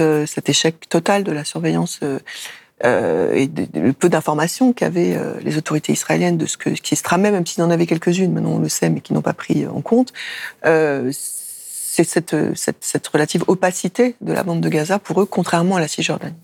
[0.00, 5.92] euh, cet échec total de la surveillance euh, et le peu d'informations qu'avaient les autorités
[5.92, 8.88] israéliennes de ce qui se tramait, même s'ils en avaient quelques-unes, maintenant on le sait,
[8.88, 10.12] mais qui n'ont pas pris en compte,
[10.62, 16.36] c'est cette, relative opacité de la bande de Gaza pour eux, contrairement à la Cisjordanie.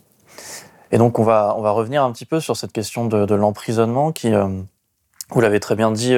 [0.91, 4.33] Et donc on va, revenir un petit peu sur cette question de l'emprisonnement qui,
[5.31, 6.17] vous l'avez très bien dit,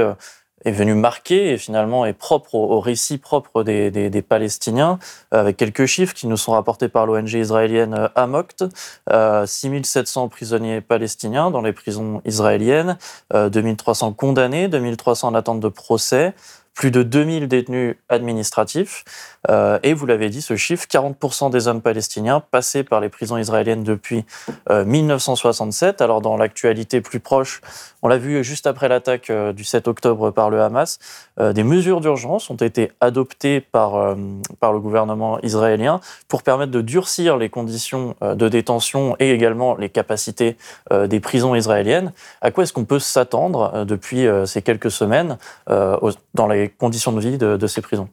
[0.67, 4.99] est venu marquer et finalement est propre au, récit propre des, Palestiniens,
[5.33, 8.65] euh, avec quelques chiffres qui nous sont rapportés par l'ONG israélienne euh, Amokt.
[9.11, 12.99] Euh, 6700 prisonniers palestiniens dans les prisons israéliennes,
[13.33, 16.35] euh, 2300 condamnés, 2300 en attente de procès,
[16.77, 19.05] plus de 2000 détenus administratifs.
[19.51, 23.39] Euh, et vous l'avez dit, ce chiffre, 40% des hommes palestiniens passés par les prisons
[23.39, 24.25] israéliennes depuis
[24.69, 26.01] 1967.
[26.01, 27.63] Euh, Alors dans l'actualité plus proche,
[28.03, 30.99] on l'a vu juste après l'attaque euh, du 7 octobre par le Hamas,
[31.39, 34.17] des mesures d'urgence ont été adoptées par,
[34.61, 39.89] par le gouvernement israélien pour permettre de durcir les conditions de détention et également les
[39.91, 40.57] capacités
[40.91, 42.13] des prisons israéliennes.
[42.41, 47.39] À quoi est-ce qu'on peut s'attendre depuis ces quelques semaines dans les conditions de vie
[47.39, 48.09] de, ces prisons?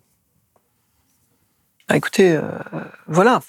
[1.87, 2.41] Ah, écoutez, euh,
[3.07, 3.39] voilà,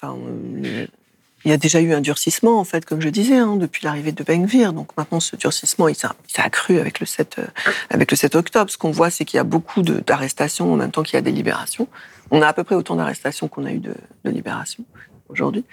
[1.45, 4.11] il y a déjà eu un durcissement, en fait, comme je disais, hein, depuis l'arrivée
[4.11, 4.73] de Benvir.
[4.73, 7.45] Donc maintenant, ce durcissement, il s'est accru avec le 7, euh,
[7.91, 8.71] avec le 7 octobre.
[8.71, 11.21] Ce qu'on voit, c'est qu'il y a beaucoup d'arrestations en même temps qu'il y a
[11.21, 11.87] des libérations.
[12.31, 13.93] On a à peu près autant d'arrestations qu'on a eu de,
[14.25, 14.83] libérations
[15.29, 15.63] aujourd'hui.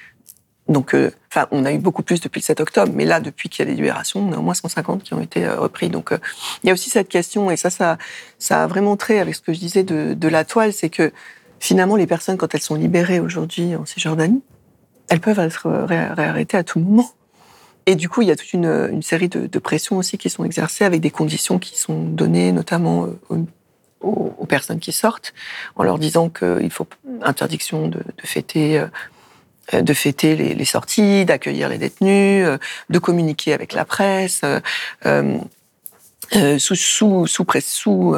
[0.68, 3.48] Donc, euh, enfin, on a eu beaucoup plus depuis le 7 octobre, mais là, depuis
[3.48, 5.88] qu'il y a des libérations, on a au moins 150 qui ont été repris.
[5.88, 6.10] Donc,
[6.62, 7.96] il y a aussi cette question, et ça, ça,
[8.38, 11.12] ça a vraiment trait avec ce que je disais de, de la toile, c'est que
[11.60, 14.42] finalement, les personnes, quand elles sont libérées aujourd'hui en Cisjordanie,
[15.08, 17.10] elles peuvent être réarrêtées à tout moment.
[17.86, 20.84] Et du coup, il y a toute une, série de, pressions aussi qui sont exercées
[20.84, 23.08] avec des conditions qui sont données, notamment
[24.00, 25.32] aux, personnes qui sortent,
[25.76, 26.86] en leur disant qu'il faut
[27.22, 28.84] interdiction de, fêter
[29.72, 32.46] de fêter les, sorties, d'accueillir les détenus,
[32.90, 34.42] de communiquer avec la presse,
[36.58, 38.14] sous, sous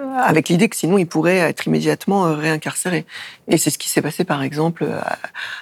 [0.00, 3.06] avec l'idée que sinon il pourrait être immédiatement euh, réincarcéré.
[3.48, 5.00] Et c'est ce qui s'est passé par exemple euh,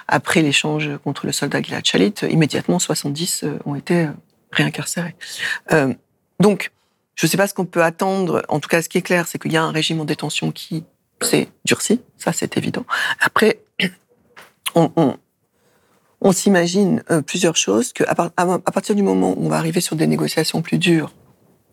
[0.07, 2.13] après l'échange contre le soldat Gilad Shalit.
[2.29, 4.07] Immédiatement, 70 euh, ont été
[4.51, 5.15] réincarcérés.
[6.39, 6.71] donc,
[7.15, 8.43] je ne sais pas ce qu'on peut attendre.
[8.47, 10.51] En tout cas, ce qui est clair, c'est qu'il y a un régime en détention
[10.51, 10.85] qui
[11.21, 12.01] s'est durci.
[12.17, 12.85] Ça, c'est évident.
[13.19, 13.59] Après,
[14.75, 15.17] on,
[16.31, 17.91] s'imagine plusieurs choses.
[17.91, 18.15] Que à,
[18.71, 21.13] partir du moment où on va arriver sur des négociations plus dures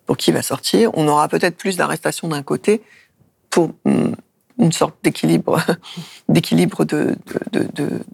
[0.06, 0.90] pour qui va sortir.
[0.94, 2.82] On aura peut-être plus d'arrestations d'un côté
[3.50, 4.12] pour mm,
[4.58, 5.60] une sorte d'équilibre,
[6.28, 7.16] d'équilibre de,
[7.52, 7.68] de,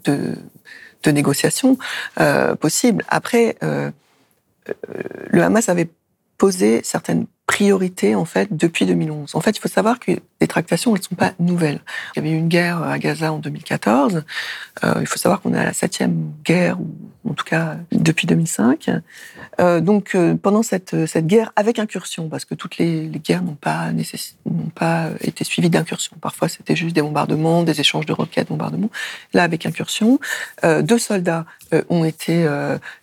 [0.04, 1.78] de, négociation
[2.20, 3.04] euh, possible.
[3.08, 3.90] Après, euh,
[4.68, 4.72] euh,
[5.28, 5.90] le Hamas avait
[6.38, 9.34] posé certaines priorité en fait depuis 2011.
[9.34, 11.80] En fait, il faut savoir que les tractations, elles ne sont pas nouvelles.
[12.16, 14.24] Il y avait eu une guerre à Gaza en 2014.
[14.84, 18.26] Euh, il faut savoir qu'on est à la septième guerre, ou en tout cas depuis
[18.26, 18.88] 2005.
[19.60, 23.54] Euh, donc euh, pendant cette, cette guerre avec incursion, parce que toutes les, guerres n'ont
[23.54, 26.16] pas n'ont pas été suivies d'incursion.
[26.22, 28.90] Parfois, c'était juste des bombardements, des échanges de roquettes, bombardements.
[29.34, 30.18] Là, avec incursion,
[30.62, 31.44] deux soldats
[31.90, 32.48] ont été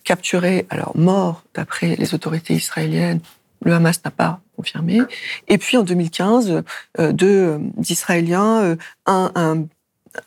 [0.02, 3.20] capturés, alors morts d'après les autorités israéliennes
[3.62, 5.00] le Hamas n'a pas confirmé.
[5.48, 6.62] Et puis en 2015,
[6.98, 9.66] euh, deux euh, Israéliens, euh, un,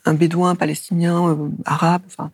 [0.06, 2.30] un, bédouin palestinien arabe, enfin,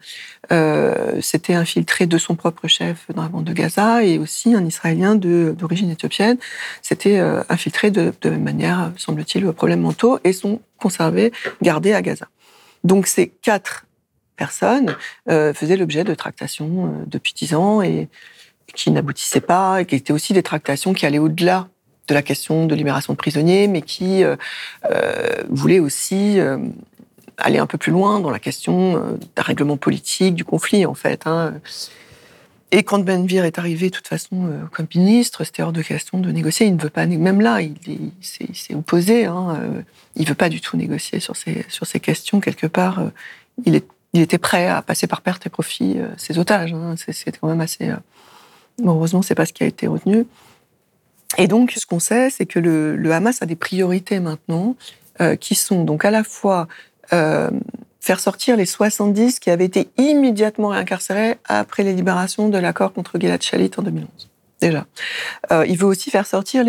[0.53, 4.65] euh, s'était infiltré de son propre chef dans la bande de Gaza, et aussi un
[4.65, 6.37] Israélien d'origine éthiopienne
[6.81, 12.29] s'était infiltré de, de manière, semble-t-il, problèmes mentaux, et sont conservés, gardés à Gaza.
[12.85, 13.85] Donc ces quatre
[14.37, 14.95] personnes
[15.27, 18.09] faisaient l'objet de tractations depuis dix ans, et
[18.75, 21.69] qui n'aboutissaient pas et qui étaient aussi des tractations qui allaient au-delà
[22.11, 24.37] de la question de libération de prisonniers, mais qui euh,
[24.91, 26.59] euh voulaient aussi euh,
[27.39, 31.27] aller un peu plus loin dans la question d'un règlement politique du conflit, en fait.
[31.27, 31.55] Hein.
[32.73, 36.31] Et quand Benvir est arrivé, de toute façon, comme ministre, c'était hors de question de
[36.31, 36.67] négocier.
[36.67, 39.25] Il ne veut pas, même là, il, s'est opposé.
[39.25, 39.59] Hein.
[40.17, 42.41] Il ne veut pas du tout négocier sur ces, questions.
[42.41, 43.03] Quelque part,
[43.65, 43.83] il
[44.15, 46.75] était prêt à passer par perte et profit ses otages.
[46.75, 46.95] Hein.
[46.99, 47.91] C'était quand même assez
[48.85, 50.27] heureusement, c'est pas ce qui a été retenu.
[51.39, 54.77] Et donc, ce qu'on sait, c'est que le, Hamas a des priorités maintenant,
[55.21, 56.67] euh, qui sont donc à la fois
[57.13, 57.51] euh,
[58.01, 63.19] faire sortir les 70 qui avaient été immédiatement réincarcérés après les libérations de l'accord contre
[63.19, 64.09] Gilad Shalit en 2011.
[64.61, 64.87] Déjà.
[65.53, 66.65] Euh, il veut aussi faire sortir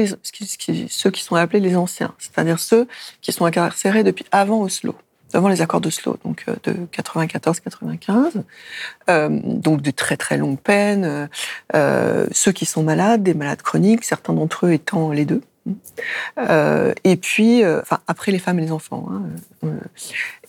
[0.89, 2.87] ceux qui sont appelés les anciens, c'est-à-dire ceux
[3.21, 4.95] qui sont incarcérés depuis avant Oslo
[5.33, 8.43] avant les accords d'Oslo, donc euh, de 94-95,
[9.09, 11.29] euh, donc de très très longues peines,
[11.75, 15.41] euh, ceux qui sont malades, des malades chroniques, certains d'entre eux étant les deux.
[16.39, 19.07] Euh, et puis, euh, enfin après les femmes et les enfants.
[19.11, 19.69] Hein,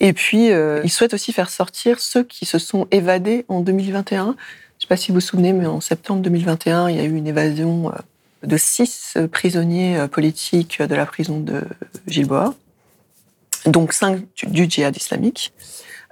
[0.00, 4.24] et puis, il souhaite aussi faire sortir ceux qui se sont évadés en 2021.
[4.24, 4.34] Je ne
[4.80, 7.26] sais pas si vous vous souvenez, mais en septembre 2021, il y a eu une
[7.26, 7.92] évasion
[8.42, 11.62] de six prisonniers politiques de la prison de
[12.08, 12.54] Gilboa
[13.66, 15.52] donc cinq du djihad islamique,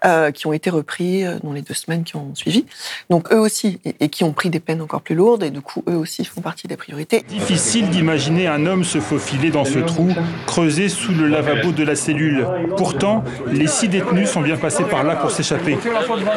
[0.05, 2.65] euh, qui ont été repris euh, dans les deux semaines qui ont suivi.
[3.11, 5.83] Donc eux aussi, et, qui ont pris des peines encore plus lourdes, et du coup
[5.89, 7.23] eux aussi font partie des priorités.
[7.29, 10.09] Difficile d'imaginer un homme se faufiler dans ce trou,
[10.47, 12.47] creusé sous le lavabo de la cellule.
[12.77, 15.77] Pourtant, les six détenus sont bien passés par là pour s'échapper,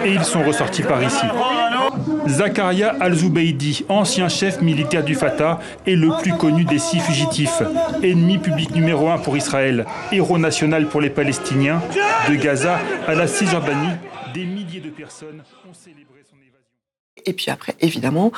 [0.04, 1.26] et ils sont ressortis par ici.
[2.28, 7.62] Zakaria Al-Zubaydi, ancien chef militaire du Fatah, est le plus connu des six fugitifs.
[8.02, 11.82] Ennemi public numéro un pour Israël, héros national pour les Palestiniens,
[12.30, 13.28] de Gaza à la
[14.34, 16.66] Des milliers de personnes ont célébré son évasion.
[17.26, 18.32] Et puis après, évidemment,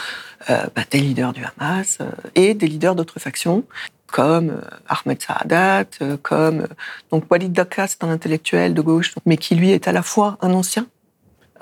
[0.49, 3.63] euh, bah, des leaders du Hamas euh, et des leaders d'autres factions,
[4.07, 5.85] comme euh, Ahmed Saadat,
[6.21, 6.67] comme
[7.11, 10.37] donc Walid Dakar, c'est un intellectuel de gauche, mais qui lui est à la fois
[10.41, 10.87] un ancien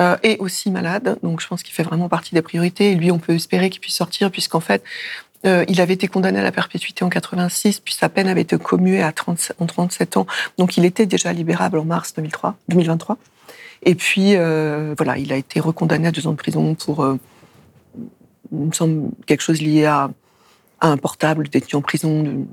[0.01, 1.19] euh, et aussi malade.
[1.21, 2.91] Donc je pense qu'il fait vraiment partie des priorités.
[2.91, 4.83] Et lui, on peut espérer qu'il puisse sortir, puisqu'en fait,
[5.45, 8.57] euh, il avait été condamné à la perpétuité en 86, puis sa peine avait été
[8.57, 10.25] commuée à 30, en 37 ans.
[10.57, 13.17] Donc il était déjà libérable en mars 2003, 2023.
[13.83, 17.17] Et puis, euh, voilà, il a été recondamné à deux ans de prison pour, euh,
[18.51, 20.09] me semble, quelque chose lié à,
[20.81, 22.45] un portable détenu en prison,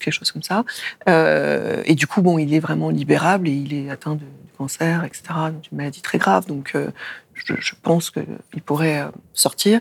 [0.00, 0.64] quelque chose comme ça.
[1.06, 4.24] Euh, et du coup, bon, il est vraiment libérable et il est atteint de,
[4.58, 5.22] cancer, etc.,
[5.70, 6.46] une maladie très grave.
[6.46, 6.90] Donc, euh,
[7.32, 9.80] je, je, pense qu'il pourrait euh, sortir.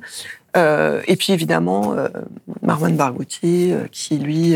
[0.55, 1.95] Euh, et puis, évidemment,
[2.61, 4.55] Marwan Barghouti, qui, lui,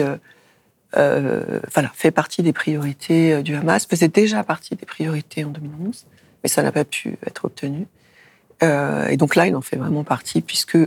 [0.94, 6.06] voilà, fait partie des priorités du Hamas, faisait déjà partie des priorités en 2011,
[6.44, 7.88] mais ça n'a pas pu être obtenu.
[8.62, 10.78] et donc là, il en fait vraiment partie puisque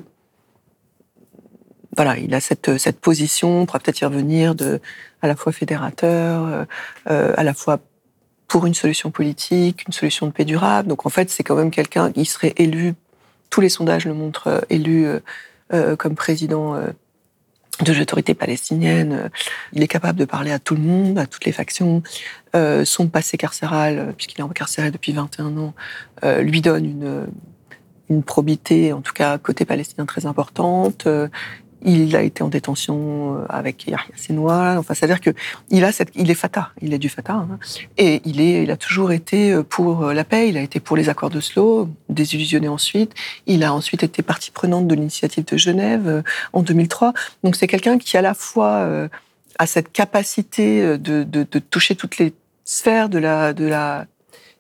[1.97, 4.81] voilà, il a cette, cette position, on pourra peut-être y revenir, de,
[5.23, 6.67] à la fois fédérateur,
[7.07, 7.79] à la fois
[8.49, 10.89] pour une solution politique, une solution de paix durable.
[10.89, 12.95] Donc en fait, c'est quand même quelqu'un qui serait élu,
[13.51, 15.07] tous les sondages le montrent, élu
[15.99, 16.77] comme président
[17.83, 19.31] de l'autorité palestinienne.
[19.73, 22.03] Il est capable de parler à tout le monde, à toutes les factions.
[22.55, 25.75] Euh, son passé carcéral, puisqu'il est incarcéré depuis 21 ans,
[26.25, 27.27] euh, lui donne
[28.11, 31.09] une probité, en tout cas côté palestinien, très importante.
[31.85, 34.77] Il a été en détention euh, avec Yahya Senoua.
[34.79, 35.31] Enfin, c'est-à-dire que
[35.69, 37.59] il est Fatah, il est du Fatah, hein.
[37.99, 40.49] et il est, il a toujours été euh, pour euh, la paix.
[40.49, 43.13] Il a été pour les accords d'Oslo, désillusionné ensuite.
[43.47, 46.23] Il a ensuite été partie prenante de l'initiative de Genève
[46.55, 47.13] en 2003.
[47.43, 48.89] Donc, c'est quelqu'un qui à la fois
[49.59, 52.33] a cette capacité de, de, toucher toutes les
[52.65, 54.07] sphères de la, de la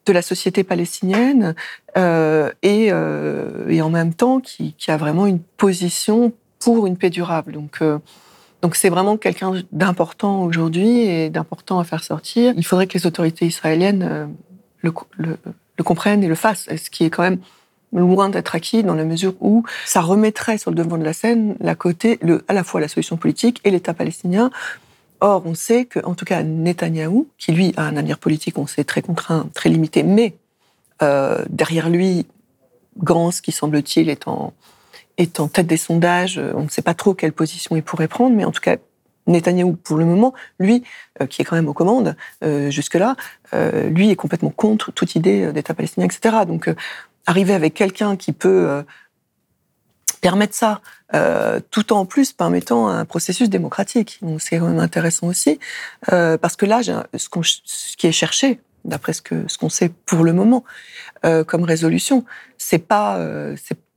[0.06, 1.54] de la société palestinienne
[1.96, 6.34] et, en même temps qui, a vraiment une position
[6.64, 7.52] pour une paix durable.
[7.52, 7.98] Donc, euh,
[8.62, 12.54] donc c'est vraiment quelqu'un d'important aujourd'hui et d'important à faire sortir.
[12.56, 14.26] Il faudrait que les autorités israéliennes euh,
[14.80, 17.38] le, comprennent et le fassent, ce qui est quand même
[17.92, 21.54] loin d'être acquis dans la mesure où ça remettrait sur le devant de la scène
[21.60, 24.50] la côté, à la fois la solution politique et l'État palestinien.
[25.20, 28.66] Or, on sait que, en tout cas, Netanyahou, qui lui a un avenir politique, on
[28.66, 30.34] sait très contraint, très limité, mais
[31.02, 32.26] euh, derrière lui,
[32.98, 34.52] Gans, qui semble-t-il est en,
[35.18, 36.40] est en tête des sondages.
[36.54, 38.76] On ne sait pas trop quelle position il pourrait prendre, mais en tout cas,
[39.26, 40.84] Netanyahou, pour le moment, lui,
[41.20, 43.16] euh, qui est quand même aux commandes euh, jusque-là,
[43.54, 46.44] euh, lui est complètement contre toute idée d'État palestinien, etc.
[46.46, 46.72] Donc,
[47.26, 48.84] arriver avec quelqu'un qui peut
[50.20, 50.82] permettre ça,
[51.70, 54.20] tout en plus permettant un processus démocratique.
[54.38, 55.58] C'est quand même intéressant aussi,
[56.06, 60.64] parce que là, ce, qui est cherché, d'après ce qu'on ce sait pour le moment,
[61.22, 62.26] comme résolution,
[62.58, 63.18] c'est pas,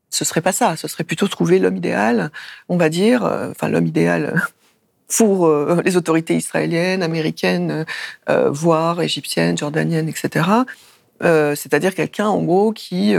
[0.10, 0.76] ce serait pas ça.
[0.76, 2.32] Ce serait plutôt trouver l'homme idéal,
[2.70, 4.42] on va dire, euh, enfin l'homme idéal
[5.18, 7.86] pour euh, les autorités israéliennes, américaines,
[8.30, 10.46] euh, voire égyptiennes, jordaniennes, etc.
[11.20, 13.16] C'est-à-dire quelqu'un, en gros, qui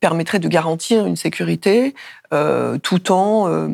[0.00, 1.94] permettrait de garantir une sécurité
[2.30, 3.68] tout en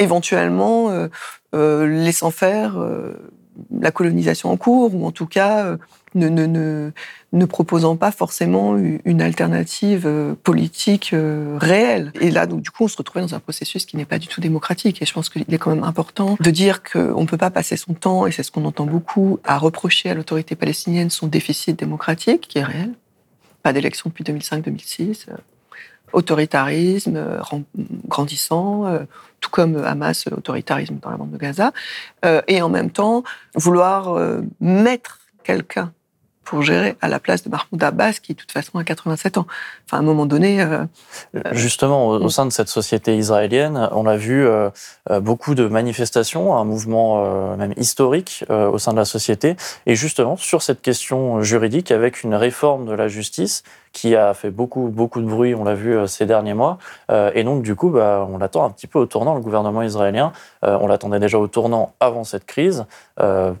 [0.00, 1.08] éventuellement
[1.52, 2.84] laissant faire
[3.70, 5.76] la colonisation en cours, ou en tout cas
[6.14, 6.90] ne, ne,
[7.32, 12.12] ne, proposant pas forcément une alternative euh, politique euh, réelle.
[12.20, 14.26] Et là, donc, du coup, on se retrouvait dans un processus qui n'est pas du
[14.26, 15.00] tout démocratique.
[15.02, 17.76] Et je pense qu'il est quand même important de dire qu'on ne peut pas passer
[17.76, 21.78] son temps, et c'est ce qu'on entend beaucoup, à reprocher à l'autorité palestinienne son déficit
[21.78, 22.92] démocratique, qui est réel.
[23.62, 25.34] Pas d'élection depuis 2005-2006 euh,
[26.12, 27.24] autoritarisme
[28.08, 28.84] grandissant,
[29.38, 31.72] tout comme Hamas, autoritarisme dans la bande de Gaza,
[32.48, 33.22] et en même temps
[33.54, 34.18] vouloir
[34.58, 35.92] mettre quelqu'un
[36.50, 39.46] pour gérer à la place de Mahmoud Abbas, qui de toute façon a 87 ans.
[39.86, 40.60] Enfin, à un moment donné.
[40.60, 40.84] Euh,
[41.36, 44.68] euh, Justement, au, sein de cette société israélienne, on a vu euh,
[45.20, 49.54] beaucoup de manifestations, un mouvement même historique au sein de la société,
[49.86, 54.50] et justement sur cette question juridique, avec une réforme de la justice qui a fait
[54.50, 56.78] beaucoup, beaucoup de bruit, on l'a vu euh, ces derniers mois.
[57.10, 59.82] Euh, et donc, du coup, bah, on l'attend un petit peu au tournant, le gouvernement
[59.82, 60.32] israélien.
[60.64, 62.86] Euh, on l'attendait déjà au tournant avant cette crise,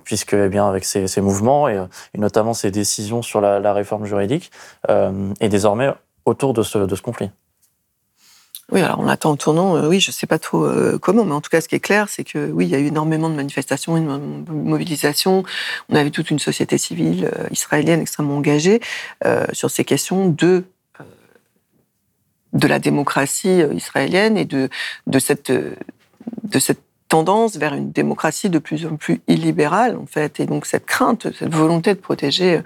[0.04, 1.78] puisque, eh bien, avec ces, mouvements et,
[2.16, 4.50] notamment ces décisions sur la, réforme juridique,
[4.88, 5.92] et désormais
[6.24, 7.30] autour de ce conflit.
[8.72, 10.68] Oui, alors on attend au tournant, oui, je ne sais pas trop
[11.00, 12.78] comment, mais en tout cas, ce qui est clair, c'est que oui, il y a
[12.78, 15.42] eu énormément de manifestations, une mobilisation.
[15.88, 18.80] On avait toute une société civile israélienne extrêmement engagée
[19.52, 20.64] sur ces questions de
[22.52, 24.68] de la démocratie israélienne et de
[25.06, 30.38] de cette de cette tendance vers une démocratie de plus en plus illibérale, en fait.
[30.38, 32.62] Et donc, cette crainte, cette volonté de protéger euh,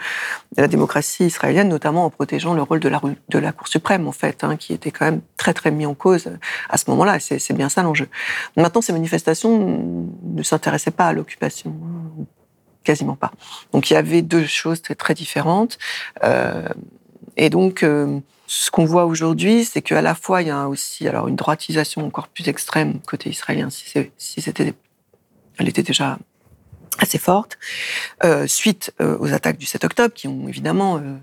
[0.59, 4.13] la démocratie israélienne, notamment en protégeant le rôle de la, de la Cour suprême, en
[4.13, 6.31] fait, hein, qui était quand même très, très mis en cause
[6.69, 7.19] à ce moment-là.
[7.21, 8.07] C'est bien ça l'enjeu.
[8.59, 11.75] Maintenant, ces manifestations ne s'intéressaient pas à l'occupation.
[12.85, 13.33] Quasiment pas.
[13.73, 15.79] Donc, il y avait deux choses très, très différentes.
[16.23, 16.69] Euh,
[17.39, 21.09] et donc, euh, ce qu'on voit aujourd'hui, c'est qu'à la fois, il y a aussi
[21.09, 24.75] alors une droitisation encore plus extrême côté israélien, si, c'était,
[25.59, 26.19] elle était déjà
[26.99, 27.59] assez forte,
[28.23, 31.17] euh, suite euh, aux attaques du 7 octobre, qui ont évidemment euh,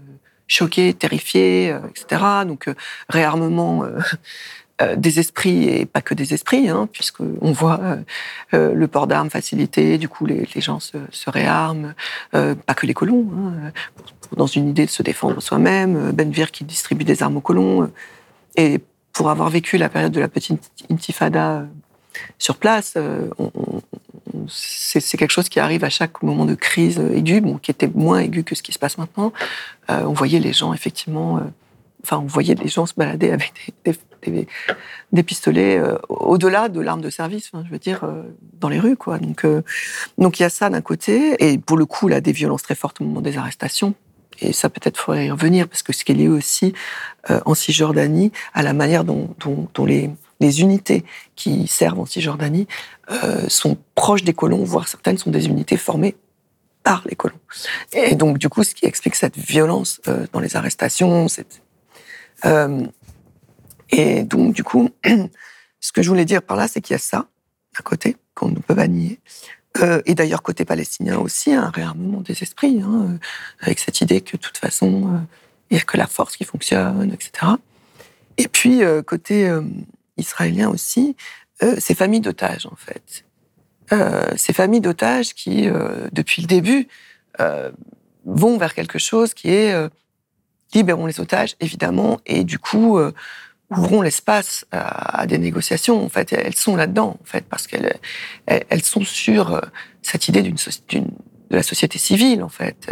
[0.48, 2.22] choqué, terrifié, etc.
[2.46, 2.68] Donc,
[3.08, 3.86] réarmement
[4.98, 7.80] des esprits et pas que des esprits, hein, puisqu'on voit
[8.52, 11.94] le port d'armes facilité, du coup les, gens se, réarment,
[12.32, 13.72] pas que les colons, hein,
[14.36, 17.84] dans une idée de se défendre soi-même, euh, Benvir qui distribue des armes aux colons.
[17.84, 17.88] Euh,
[18.56, 18.80] et
[19.14, 21.66] pour avoir vécu la période de la petite intifada euh,
[22.38, 22.98] sur place,
[24.50, 28.20] c'est quelque chose qui arrive à chaque moment de crise aiguë, bon, qui était moins
[28.20, 29.32] aigu que ce qui se passe maintenant.
[29.88, 31.40] on voyait les gens effectivement
[32.04, 33.74] enfin, on voyait des gens se balader avec
[35.14, 38.06] des, pistolets au-delà de l'arme de service, je veux dire,
[38.60, 39.20] dans les rues, quoi.
[39.20, 39.46] Donc,
[40.18, 42.76] donc il y a ça d'un côté, et pour le coup, là, des violences très
[42.76, 43.96] fortes au moment des arrestations.
[44.42, 46.74] Et ça, peut-être, faudrait y revenir, parce que ce qui est lié aussi
[47.46, 49.36] en Cisjordanie à la manière dont,
[49.86, 50.10] les,
[50.62, 52.68] unités qui servent en Cisjordanie
[53.12, 56.16] euh, sont proches des colons, voire certaines sont des unités formées
[56.84, 57.40] par les colons.
[57.94, 61.28] Et donc, du coup, ce qui explique cette violence euh, dans les arrestations,
[62.46, 62.86] euh,
[63.90, 64.90] et donc, du coup,
[65.80, 67.28] ce que je voulais dire par là, c'est qu'il y a ça,
[67.78, 69.20] à côté, qu'on ne peut pas nier.
[70.06, 73.18] Et d'ailleurs, côté palestinien aussi, un réarmement des esprits, hein,
[73.62, 75.22] avec cette idée que, de toute façon,
[75.70, 77.54] il n'y a que la force qui fonctionne, etc.
[78.38, 79.50] Et puis, côté
[80.18, 81.16] israéliens aussi,
[81.64, 83.26] euh, ces familles d'otages, en fait.
[83.92, 86.88] Euh, ces familles d'otages qui, euh, depuis le début,
[88.26, 89.74] vont vers quelque chose qui est
[90.76, 93.00] libérons les otages, évidemment, et du coup,
[93.72, 96.04] ouvrons l'espace à, des négociations.
[96.04, 98.00] En fait, elles sont là-dedans, en fait, parce qu'elles
[98.46, 99.62] elles, sont sur
[100.02, 102.90] cette idée d'une de la société civile, en fait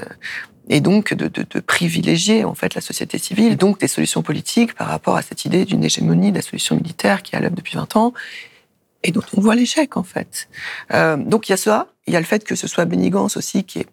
[0.70, 4.76] et donc de, de, de, privilégier en fait la société civile, donc des solutions politiques
[4.76, 7.56] par rapport à cette idée d'une hégémonie de la solution militaire qui est à l'œuvre
[7.56, 8.14] depuis 20 ans
[9.04, 10.48] et dont on voit l'échec en fait.
[10.94, 13.12] Euh, donc il y a ça, il y a le fait que ce soit Benny
[13.14, 13.88] aussi qui est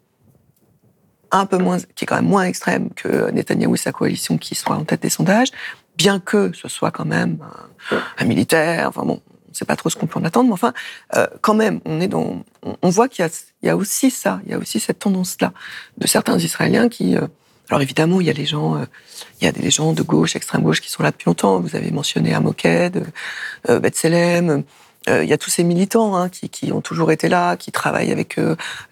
[1.31, 4.55] un peu moins, qui est quand même moins extrême que Netanyahou et sa coalition qui
[4.55, 5.49] soit en tête des sondages,
[5.97, 7.37] bien que ce soit quand même
[8.19, 8.89] un, militaire.
[8.89, 9.21] Enfin bon,
[9.51, 10.73] sait pas trop ce qu'on peut en attendre, mais enfin,
[11.15, 12.43] euh, quand même, on est dans,
[12.81, 13.27] on, voit qu'il
[13.63, 15.51] y, a, aussi ça, il y a aussi cette tendance-là
[15.97, 17.27] de certains Israéliens qui, euh,
[17.69, 18.85] alors évidemment, il y a les gens, euh,
[19.41, 21.59] il y a des gens de gauche, extrême gauche, qui sont là depuis longtemps.
[21.59, 23.05] Vous avez mentionné Amoked,
[23.69, 24.63] euh, Bethselem.
[25.07, 28.37] Il y a tous ces militants hein, qui, ont toujours été là, qui travaillent avec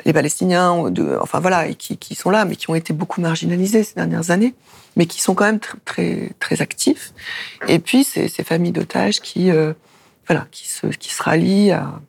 [0.05, 3.20] les Palestiniens, de, enfin voilà, et qui, qui, sont là, mais qui ont été beaucoup
[3.20, 4.53] marginalisés ces dernières années,
[4.95, 7.13] mais qui sont quand même très très actifs.
[7.68, 9.51] Et puis ces, ces familles d'otages qui
[10.28, 11.99] voilà, qui se, qui se rallie à,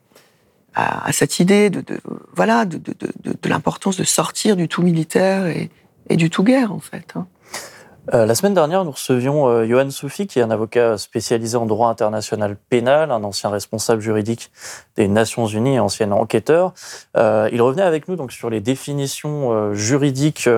[0.75, 2.01] à, cette idée de, de
[2.35, 5.71] voilà, de, de l'importance de sortir du tout militaire et,
[6.09, 7.13] et du tout guerre, en fait.
[7.15, 7.27] Hein.
[8.15, 11.67] Euh, la semaine dernière, nous recevions euh, Johan Soufi, qui est un avocat spécialisé en
[11.67, 14.53] droit international pénal, un ancien responsable juridique
[14.97, 16.73] des Nations Unies ancien enquêteur.
[17.17, 20.49] Euh, il revenait avec nous donc sur les définitions euh, juridiques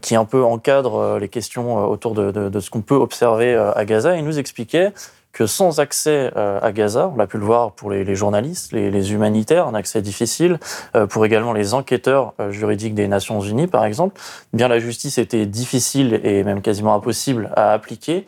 [0.00, 3.84] qui un peu encadrent les questions autour de, de, de ce qu'on peut observer à
[3.84, 4.16] Gaza.
[4.16, 4.92] Il nous expliquait
[5.38, 9.12] que sans accès euh, à Gaza, on l'a pu le voir pour les, journalistes, les,
[9.12, 10.58] humanitaires, un accès difficile,
[10.96, 14.20] euh, pour également les enquêteurs euh, juridiques des Nations Unies, par exemple,
[14.52, 18.26] eh bien la justice était difficile et même quasiment impossible à appliquer.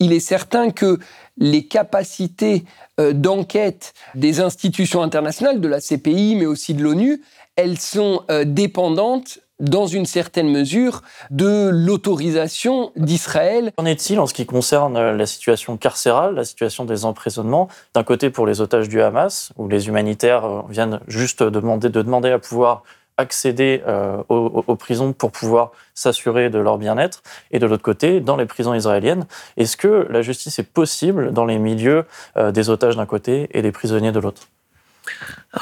[0.00, 0.98] Il est certain que
[1.38, 2.64] les capacités
[2.98, 7.22] d'enquête des institutions internationales, de la CPI, mais aussi de l'ONU,
[7.54, 13.72] elles sont dépendantes dans une certaine mesure, de l'autorisation d'Israël.
[13.76, 17.68] Qu'en est-il en ce qui concerne euh, la situation carcérale, la situation des emprisonnements?
[17.94, 22.02] D'un côté, pour les otages du Hamas, où les humanitaires euh, viennent juste demander, de
[22.02, 22.82] demander à pouvoir
[23.18, 28.36] accéder euh, aux, prisons pour pouvoir s'assurer de leur bien-être, et de l'autre côté, dans
[28.36, 32.06] les prisons israéliennes, est-ce que la justice est possible dans les milieux
[32.36, 34.48] des otages d'un côté et des prisonniers de l'autre?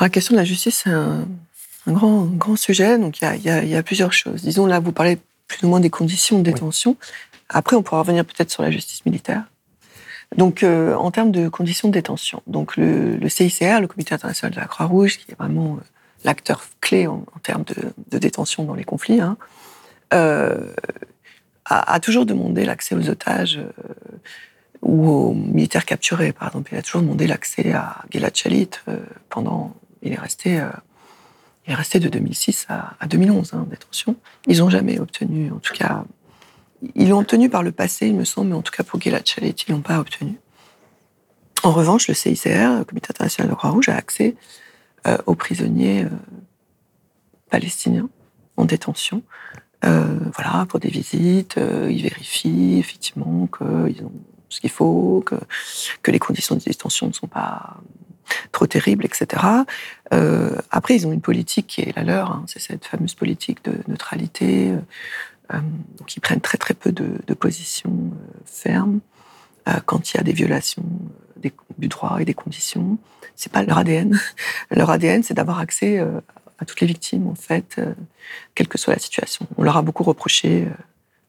[0.00, 1.26] La question de la justice, c'est un
[1.86, 2.98] un grand, grand sujet.
[2.98, 4.42] Donc, il y a, y a, plusieurs choses.
[4.42, 5.18] Disons, là, vous parlez
[5.48, 6.96] plus ou moins des conditions de détention.
[7.48, 9.44] Après, on pourra revenir peut-être sur la justice militaire.
[10.36, 14.54] Donc, euh, en termes de conditions de détention, donc le, le, CICR, le Comité international
[14.54, 15.84] de la Croix-Rouge, qui est vraiment euh,
[16.24, 19.36] l'acteur clé en, termes de, de, détention dans les conflits, hein,
[20.14, 20.72] euh,
[21.64, 23.60] a, a, toujours demandé l'accès aux otages
[24.82, 26.32] ou aux militaires capturés.
[26.32, 28.70] Par exemple, il a toujours demandé l'accès à Gilad Shalit
[29.28, 29.74] pendant.
[30.02, 30.62] Il est resté
[31.70, 34.16] est resté de 2006 à, 2011 hein, détention.
[34.46, 36.04] Ils n'ont jamais obtenu, en tout cas,
[36.94, 39.26] ils l'ont obtenu par le passé, il me semble, mais en tout cas pour Gilad
[39.26, 40.38] Shalit, ils l'ont pas obtenu.
[41.62, 44.34] En revanche, le CICR, le Comité international de Croix-Rouge, a accès
[45.06, 46.08] euh, aux prisonniers euh,
[47.50, 48.08] palestiniens
[48.56, 49.22] en détention.
[49.84, 54.12] Euh, voilà, pour des visites, ils vérifient effectivement qu'ils ont
[54.50, 55.36] ce qu'il faut, que,
[56.02, 57.76] que les conditions de détention ne sont pas
[58.52, 59.42] trop terrible, etc.
[60.12, 63.64] Euh, après, ils ont une politique qui est la leur, hein, c'est cette fameuse politique
[63.64, 64.70] de neutralité.
[64.70, 64.78] Euh,
[65.54, 65.60] euh
[65.98, 69.00] donc, ils prennent très très peu de, positions euh, fermes
[69.86, 70.84] quand il y a des violations
[71.78, 72.98] du droit et des conditions.
[73.36, 74.18] C'est pas leur ADN.
[74.70, 76.00] leur ADN, c'est d'avoir accès
[76.58, 77.80] à toutes les victimes, en fait,
[78.56, 79.46] quelle que soit la situation.
[79.58, 80.66] On leur a beaucoup reproché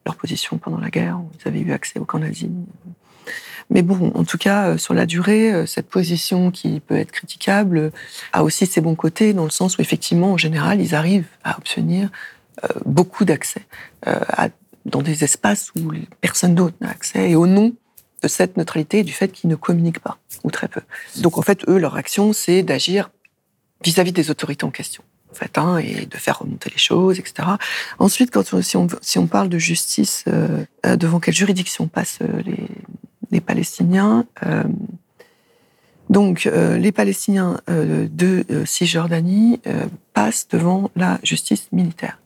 [0.07, 1.19] leur position pendant la guerre.
[1.39, 2.49] Ils avaient eu accès au camp nazi.
[3.71, 7.11] Mais bon, en tout cas, euh, sur la durée, euh, cette position qui peut être
[7.11, 7.89] critiquable euh,
[8.33, 11.57] a aussi ses bons côtés, dans le sens où effectivement, en général, ils arrivent à
[11.57, 12.11] obtenir
[12.85, 13.65] beaucoup d'accès
[14.85, 17.73] dans des espaces où personne d'autre n'a accès, et au nom
[18.21, 20.81] de cette neutralité et du fait qu'ils ne communiquent pas, ou très peu.
[21.21, 23.09] Donc en fait, eux, leur action, c'est d'agir
[23.83, 25.01] vis-à-vis des autorités en question.
[25.31, 27.47] En fait, hein, et de faire remonter les choses, etc.
[27.97, 30.25] Ensuite, quand si, on, parle de justice,
[30.83, 32.67] devant quelle juridiction passent les,
[33.31, 34.25] les Palestiniens
[36.09, 39.61] Donc, les Palestiniens de Cisjordanie
[40.13, 42.17] passent devant la justice militaire.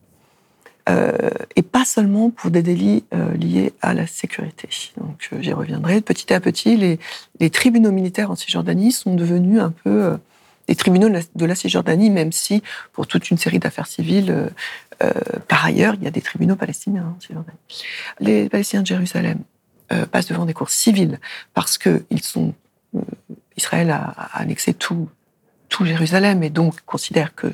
[0.88, 4.70] Euh, et pas seulement pour des délits euh, liés à la sécurité.
[4.98, 6.00] Donc j'y reviendrai.
[6.02, 10.18] Petit à petit, les, tribunaux militaires en Cisjordanie sont devenus un peu euh,
[10.68, 12.62] des tribunaux de la, Cisjordanie, même si
[12.94, 14.52] pour toute une série d'affaires civiles,
[15.48, 17.58] par ailleurs, il y a des tribunaux palestiniens en Cisjordanie.
[18.20, 19.40] Les Palestiniens de Jérusalem
[20.12, 21.20] passent devant des cours civiles
[21.54, 22.54] parce que ils sont
[23.58, 25.10] Israël a, annexé tout,
[25.70, 27.54] tout Jérusalem et donc considère que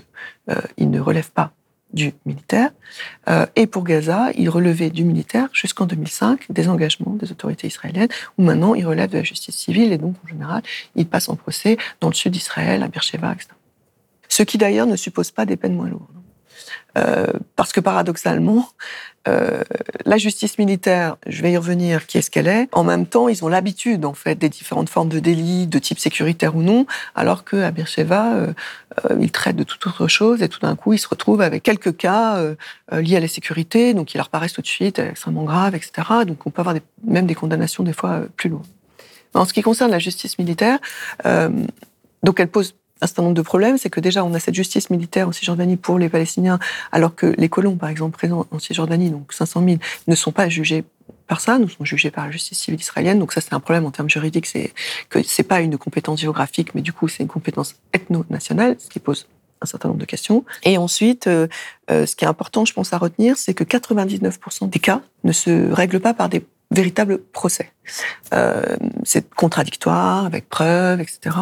[0.78, 1.52] ils ne relèvent pas
[1.94, 2.72] du militaire.
[3.30, 8.10] Euh, et pour Gaza, il relevait du militaire jusqu'en 2005 des engagements des autorités israéliennes,
[8.38, 10.62] où maintenant il relève de la justice civile et donc en général
[10.96, 13.50] il passe en procès dans le sud d'Israël, à Beersheba, etc.
[14.28, 16.08] Ce qui d'ailleurs ne suppose pas des peines moins lourdes.
[16.98, 18.68] Euh, parce que paradoxalement,
[19.28, 19.62] euh,
[20.06, 22.68] la justice militaire, je vais y revenir, qui est ce qu'elle est.
[22.72, 26.00] En même temps, ils ont l'habitude, en fait, des différentes formes de délits, de type
[26.00, 28.54] sécuritaire ou non, alors qu'à Beersheba, euh,
[29.06, 31.62] euh, ils traitent de toute autre chose et tout d'un coup, ils se retrouvent avec
[31.64, 32.42] quelques cas
[32.92, 35.92] liés à la sécurité, donc ils leur paraissent tout de suite extrêmement graves, etc.
[36.26, 38.66] Donc on peut avoir même des condamnations des fois plus lourdes.
[39.34, 40.80] En ce qui concerne la justice militaire,
[42.24, 44.90] donc elle pose un certain nombre de problèmes, c'est que déjà on a cette justice
[44.90, 46.60] militaire en Cisjordanie pour les Palestiniens,
[46.92, 49.78] alors que les colons, par exemple, présents en Cisjordanie, donc 500 000,
[50.08, 50.84] ne sont pas jugés
[51.28, 53.20] par ça, nous sont jugés par la justice civile israélienne.
[53.20, 54.74] Donc ça, c'est un problème en termes juridiques, c'est
[55.10, 59.00] que c'est pas une compétence géographique, mais du coup, c'est une compétence ethno-nationale, ce qui
[59.00, 59.28] pose
[59.62, 60.44] un certain nombre de questions.
[60.64, 61.48] Et ensuite, euh,
[61.90, 65.32] euh, ce qui est important, je pense, à retenir, c'est que 99% des cas ne
[65.32, 67.72] se règlent pas par des véritable procès.
[68.34, 71.36] Euh, c'est contradictoire, avec preuves, etc.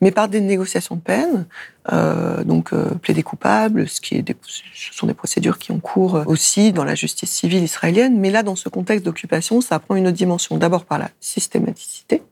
[0.00, 1.46] Mais par des négociations de peine,
[1.92, 6.72] euh, donc euh, plaider coupable, ce qui ce sont des procédures qui ont cours aussi
[6.72, 8.18] dans la justice civile israélienne.
[8.18, 10.56] Mais là, dans ce contexte d'occupation, ça prend une autre dimension.
[10.56, 12.22] D'abord par la systématicité,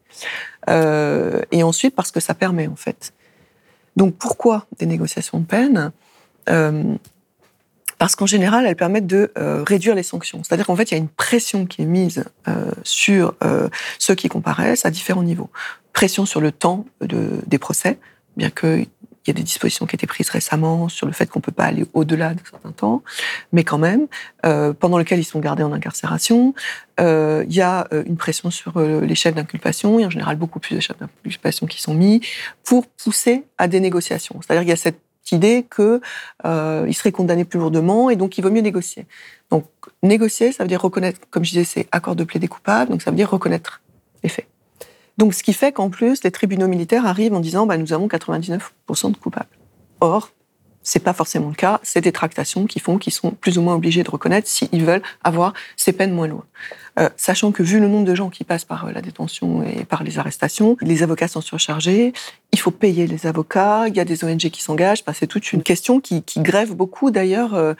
[0.68, 3.12] euh, et ensuite parce que ça permet en fait.
[3.96, 5.92] Donc pourquoi des négociations de peine?
[6.48, 6.94] Euh,
[7.98, 10.42] parce qu'en général, elles permettent de euh, réduire les sanctions.
[10.44, 13.68] C'est-à-dire qu'en fait, il y a une pression qui est mise euh, sur euh,
[13.98, 15.50] ceux qui comparaissent à différents niveaux.
[15.92, 17.98] Pression sur le temps de, des procès,
[18.36, 18.86] bien qu'il
[19.26, 21.64] y a des dispositions qui été prises récemment sur le fait qu'on ne peut pas
[21.64, 23.02] aller au-delà d'un certain temps,
[23.52, 24.06] mais quand même,
[24.78, 26.54] pendant lequel ils sont gardés en incarcération,
[27.00, 30.60] il y a une pression sur les chefs d'inculpation, il y a en général beaucoup
[30.60, 32.20] plus de chefs d'inculpation qui sont mis,
[32.62, 34.38] pour pousser à des négociations.
[34.40, 35.00] C'est-à-dire qu'il y a cette
[35.32, 36.00] idée qu'il
[36.44, 39.06] euh, serait condamné plus lourdement et donc il vaut mieux négocier.
[39.50, 39.64] Donc
[40.02, 43.10] négocier, ça veut dire reconnaître, comme je disais, c'est accord de plaider coupable, donc ça
[43.10, 43.80] veut dire reconnaître
[44.22, 44.46] les faits.
[45.16, 48.06] Donc ce qui fait qu'en plus, les tribunaux militaires arrivent en disant bah, nous avons
[48.06, 48.60] 99%
[49.10, 49.48] de coupables.
[50.00, 50.30] Or,
[50.82, 51.80] c'est pas forcément le cas.
[51.82, 55.02] C'est des tractations qui font qu'ils sont plus ou moins obligés de reconnaître s'ils veulent
[55.22, 56.46] avoir ces peines moins lourdes.
[56.98, 59.84] Euh, sachant que vu le nombre de gens qui passent par euh, la détention et
[59.84, 62.12] par les arrestations, les avocats sont surchargés,
[62.52, 65.62] il faut payer les avocats, il y a des ONG qui s'engagent, c'est toute une
[65.62, 67.74] question qui, grève beaucoup d'ailleurs euh,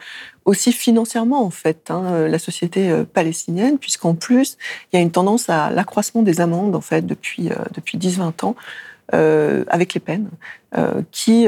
[0.45, 4.57] aussi financièrement en fait hein, la société palestinienne, puisqu'en plus
[4.91, 8.55] il y a une tendance à l'accroissement des amendes en fait depuis, depuis 10-20 ans.
[9.11, 10.29] Avec les peines,
[11.11, 11.47] qui,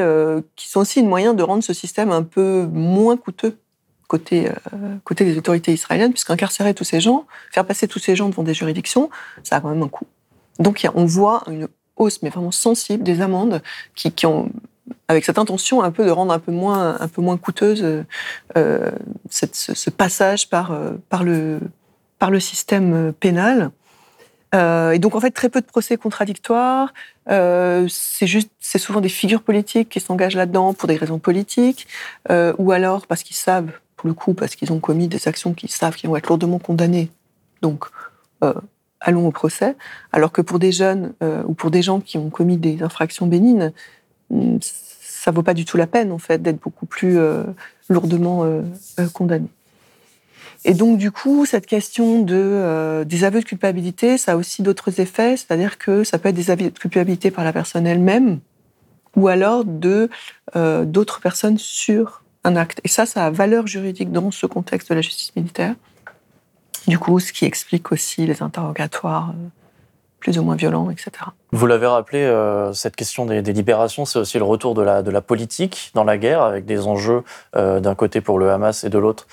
[0.55, 3.55] qui sont aussi une moyen de rendre ce système un peu moins coûteux
[4.11, 8.27] côté, euh, côté des autorités israéliennes, puisqu'incarcérer tous ces gens, faire passer tous ces gens
[8.27, 9.09] devant des juridictions,
[9.41, 10.05] ça a quand même un coût.
[10.59, 13.61] Donc on voit une hausse, mais vraiment sensible, des amendes
[13.95, 14.49] qui, ont
[15.07, 18.03] avec cette intention un peu de rendre un peu moins, un peu moins coûteuse
[18.57, 18.91] euh,
[19.29, 21.61] cette, ce, passage par, euh, par, le,
[22.19, 23.71] par le système pénal.
[24.53, 26.93] Euh, et donc en fait très peu de procès contradictoires.
[27.29, 31.87] Euh, c'est juste, c'est souvent des figures politiques qui s'engagent là-dedans pour des raisons politiques,
[32.29, 33.71] euh, ou alors parce qu'ils savent
[34.01, 36.57] pour le coup, parce qu'ils ont commis des actions qu'ils savent qu'ils vont être lourdement
[36.57, 37.11] condamnés.
[37.61, 37.85] Donc,
[38.43, 38.53] euh,
[38.99, 39.75] allons au procès.
[40.11, 43.27] Alors que pour des jeunes euh, ou pour des gens qui ont commis des infractions
[43.27, 43.71] bénignes,
[44.31, 47.43] hmm, ça vaut pas du tout la peine, en fait, d'être beaucoup plus euh,
[47.89, 48.43] lourdement
[49.13, 49.47] condamné.
[50.63, 54.99] Et donc, du coup, cette question de, des aveux de culpabilité, ça a aussi d'autres
[54.99, 58.39] effets, c'est-à-dire que ça peut être des aveux de culpabilité par la personne elle-même,
[59.15, 60.09] ou alors de
[60.55, 62.81] d'autres personnes sur un acte.
[62.83, 65.75] Et ça, ça a valeur juridique dans ce contexte de la justice militaire.
[66.87, 69.47] Du coup, ce qui explique aussi les interrogatoires euh,
[70.19, 71.11] plus ou moins violents, etc.
[71.51, 75.11] Vous l'avez rappelé, euh, cette question des, libérations, c'est aussi le retour de la, de
[75.11, 77.23] la politique dans la guerre, avec des enjeux
[77.55, 79.27] euh, d'un côté pour le Hamas et de l'autre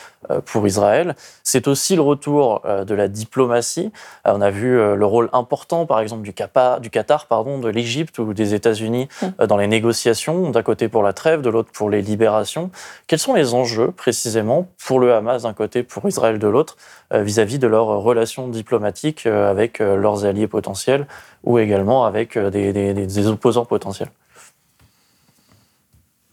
[0.44, 1.14] pour Israël.
[1.42, 3.92] C'est aussi le retour de la diplomatie.
[4.24, 6.34] On a vu le rôle important, par exemple, du,
[6.80, 9.46] du Qatar, pardon, de l'Égypte ou des États-Unis mm.
[9.46, 12.70] dans les négociations, d'un côté pour la trêve, de l'autre pour les libérations.
[13.06, 16.76] Quels sont les enjeux précisément pour le Hamas d'un côté, pour Israël de l'autre,
[17.12, 21.06] vis-à-vis de leurs relations diplomatiques avec leurs alliés potentiels
[21.44, 24.10] ou également avec des, des opposants potentiels?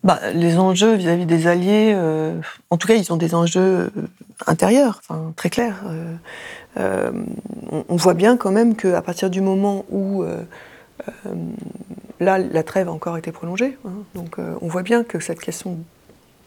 [0.05, 2.39] Bah, les enjeux vis-à-vis des alliés, euh,
[2.69, 4.07] en tout cas, ils ont des enjeux euh,
[4.45, 5.83] intérieurs, enfin, très clairs.
[6.77, 7.11] Euh,
[7.89, 10.23] on, voit bien quand même qu'à partir du moment où
[12.19, 15.77] là, la trêve a encore été prolongée, hein, donc on voit bien que cette question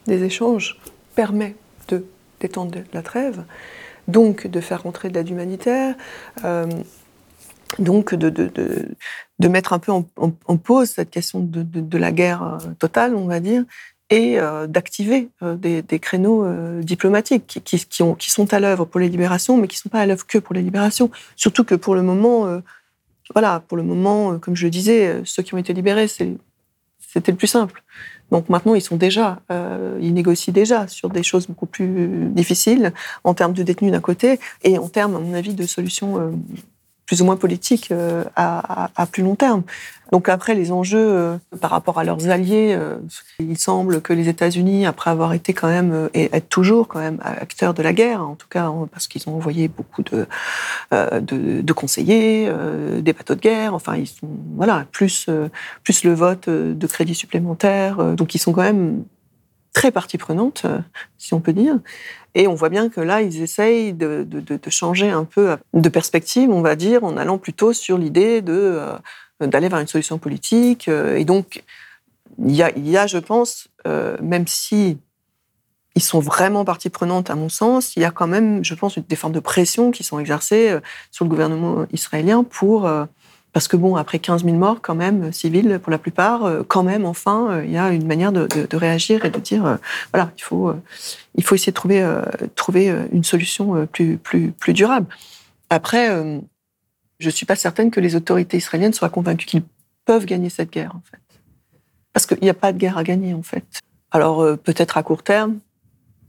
[0.06, 0.78] des échanges
[1.16, 1.56] permet
[1.88, 2.04] de
[2.40, 3.42] détendre la trêve,
[4.06, 5.94] donc de faire rentrer de l'aide humanitaire
[7.78, 13.26] donc de, mettre un peu en, pause cette question de, la guerre euh, totale, on
[13.26, 13.64] va dire,
[14.10, 16.46] et euh, d'activer euh, des, créneaux
[16.80, 17.78] diplomatiques qui,
[18.30, 20.54] sont à l'œuvre pour les libérations, mais qui ne sont pas à l'œuvre que pour
[20.54, 21.10] les libérations.
[21.36, 22.60] Surtout que pour le moment,
[23.34, 27.36] voilà, pour le moment, comme je le disais, ceux qui ont été libérés, c'était le
[27.36, 27.82] plus simple.
[28.30, 29.40] Donc maintenant, ils sont déjà,
[30.00, 32.92] ils négocient déjà sur des choses beaucoup plus difficiles
[33.24, 36.32] en termes de détenus d'un côté et en termes, à mon avis, de solutions
[37.08, 39.62] plus ou moins politique euh, à, à, plus long terme.
[40.12, 42.98] Donc après, les enjeux euh, par rapport à leurs alliés, euh,
[43.38, 47.18] il semble que les États-Unis, après avoir été quand même et être toujours quand même
[47.22, 50.26] acteurs de la guerre, en tout cas parce qu'ils ont envoyé beaucoup de,
[50.92, 52.52] de, de, conseillers,
[53.00, 55.28] des bateaux de guerre, enfin ils sont voilà plus
[55.84, 59.04] plus le vote de crédits supplémentaires, donc ils sont quand même
[59.78, 60.66] très partie prenante,
[61.18, 61.78] si on peut dire.
[62.34, 64.26] Et on voit bien que là, ils essayent de,
[64.68, 68.80] changer un peu de perspective, on va dire, en allant plutôt sur l'idée de
[69.40, 70.88] euh, d'aller vers une solution politique.
[70.88, 71.62] Euh, et donc,
[72.44, 74.98] il y a, je pense, euh, même si
[75.94, 78.98] ils sont vraiment partie prenante, à mon sens, il y a quand même, je pense,
[78.98, 80.76] des formes de pression qui sont exercées
[81.12, 82.90] sur le gouvernement israélien pour
[83.58, 86.84] parce que bon, après 15 000 morts, quand même, civils pour la plupart, euh, quand
[86.84, 89.76] même, enfin, euh, il y a une manière de, réagir et de dire, euh,
[90.12, 90.72] voilà, il faut,
[91.34, 92.08] il faut essayer de trouver,
[92.54, 95.08] trouver une solution plus, plus, plus durable.
[95.70, 96.08] Après,
[97.18, 99.64] je suis pas certaine que les autorités israéliennes soient convaincues qu'ils
[100.04, 101.40] peuvent gagner cette guerre, en fait.
[102.12, 103.80] Parce qu'il n'y a pas de guerre à gagner, en fait.
[104.12, 105.58] Alors, peut-être à court terme,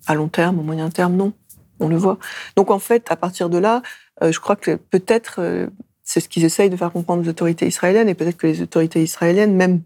[0.07, 1.34] à long terme, au moyen terme, non.
[1.80, 2.17] On le voit.
[2.55, 3.84] Donc, en fait, à partir de là,
[4.19, 5.69] je crois que peut-être
[6.10, 9.03] c'est ce qu'ils essayent de faire comprendre aux autorités israéliennes, et peut-être que les autorités
[9.03, 9.82] israéliennes, même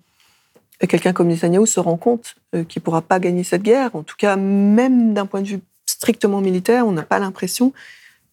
[0.88, 3.94] quelqu'un comme Netanyahu, se rend compte euh, qu'il ne pourra pas gagner cette guerre.
[3.94, 7.74] En tout cas, même d'un point de vue strictement militaire, on n'a pas l'impression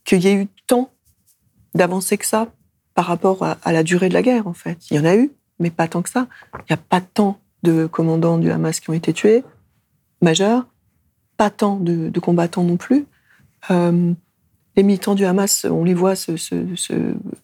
[0.05, 0.93] qu'il y ait eu tant
[1.75, 2.47] d'avancées que ça
[2.95, 4.79] par rapport à, la durée de la guerre, en fait.
[4.93, 6.29] Il y en a eu, mais pas tant que ça.
[6.55, 9.43] Il n'y a pas tant de commandants du Hamas qui ont été tués,
[10.23, 10.65] majeurs,
[11.37, 13.07] pas tant de, combattants non plus.
[13.73, 14.13] Euh,
[14.77, 16.33] les militants du Hamas, on les voit se,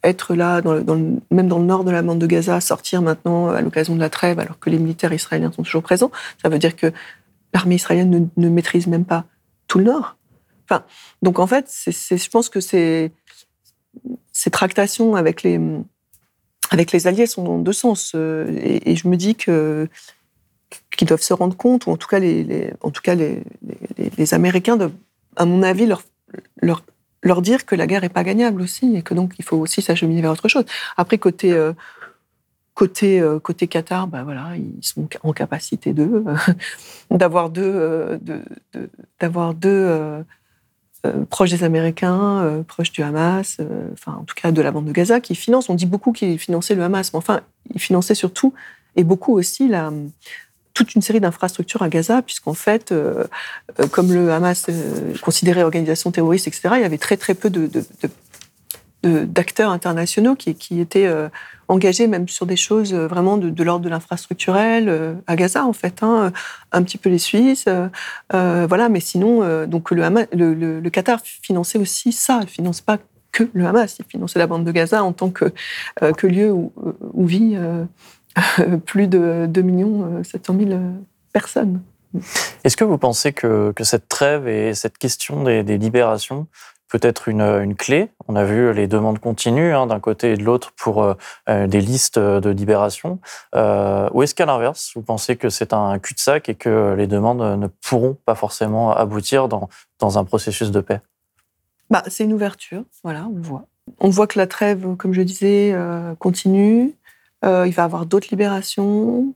[0.05, 3.95] être là, même dans le nord de la bande de Gaza, sortir maintenant à l'occasion
[3.95, 6.13] de la trêve, alors que les militaires israéliens sont toujours présents.
[6.41, 6.93] Ça veut dire que
[7.53, 9.25] l'armée israélienne ne, maîtrise même pas
[9.67, 10.17] tout le nord.
[10.69, 10.85] Enfin,
[11.23, 13.11] donc en fait, je pense que ces,
[14.33, 15.61] ces tractations avec les,
[16.71, 18.13] avec les alliés sont dans deux sens.
[18.15, 19.89] Euh, et, je me dis que
[20.97, 23.43] qu'ils doivent se rendre compte, ou en tout cas les, en tout cas les,
[24.19, 24.95] les, Américains doivent,
[25.37, 26.03] à mon avis, leur,
[26.61, 26.83] leur
[27.27, 29.83] leur dire que la guerre n'est pas gagnable aussi et que donc il faut aussi
[29.83, 30.65] s'acheminer vers autre chose.
[30.97, 31.73] Après, côté, euh,
[32.75, 36.25] côté, euh, côté Qatar, bah voilà, ils sont en capacité de,
[37.11, 38.19] d'avoir deux, euh,
[39.21, 40.25] d'avoir deux
[41.31, 43.61] proches des Américains, proches du Hamas,
[43.93, 45.69] enfin en tout cas de la bande de Gaza, qui financent.
[45.69, 48.55] On dit beaucoup qu'ils finançaient le Hamas, mais enfin, ils finançaient surtout
[48.97, 49.93] et beaucoup aussi la,
[50.77, 53.25] toute une série d'infrastructures à Gaza, puisqu'en fait, euh,
[53.81, 57.51] euh, comme le Hamas euh, considérait organisation terroriste, etc., il y avait très très peu
[59.03, 61.09] d'acteurs internationaux qui, étaient
[61.69, 66.33] engagés même sur des choses vraiment de, l'ordre de l'infrastructurel à Gaza en fait, hein,
[66.73, 67.67] un petit peu les Suisses,
[68.33, 72.99] voilà, mais sinon donc le, Qatar finançait aussi ça, il finance pas
[73.31, 75.53] que le Hamas, il finançait la bande de Gaza en tant que,
[76.27, 77.57] lieu où vit
[78.87, 80.81] plus de 2 millions 700 000
[81.33, 81.83] personnes.
[82.65, 86.47] Est-ce que vous pensez que, que, cette trêve et cette question des, libérations
[86.89, 88.11] peut être une, une, clé?
[88.29, 91.15] On a vu les demandes continues hein, d'un côté et de l'autre pour euh,
[91.49, 93.19] euh, des listes de libération.
[93.55, 97.43] Euh, ou est-ce qu'à l'inverse, vous pensez que c'est un cul-de-sac et que les demandes
[97.59, 99.69] ne pourront pas forcément aboutir dans,
[99.99, 101.01] dans un processus de paix?
[101.91, 103.67] Bah, C'est une ouverture, voilà, on le voit.
[104.01, 105.77] On voit que la trêve, comme je disais,
[106.19, 106.97] continue.
[107.47, 109.35] Euh, il va y avoir d'autres libérations.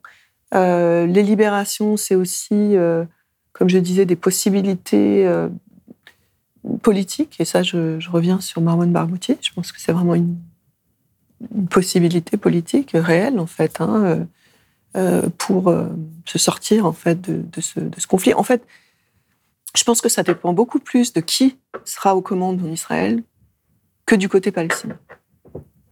[0.54, 3.04] Euh, les libérations, c'est aussi, euh,
[3.52, 5.28] comme je disais, des possibilités
[6.82, 9.38] politique, et ça, je, reviens sur Marwan Barghouti.
[9.40, 10.36] Je pense que c'est vraiment une,
[11.70, 14.26] possibilité politique réelle, en fait, hein,
[15.38, 15.74] pour
[16.26, 18.34] se sortir, en fait, de, ce, de, ce, conflit.
[18.34, 18.62] En fait,
[19.74, 21.56] je pense que ça dépend beaucoup plus de qui
[21.86, 23.22] sera aux commandes en Israël
[24.04, 24.98] que du côté palestinien.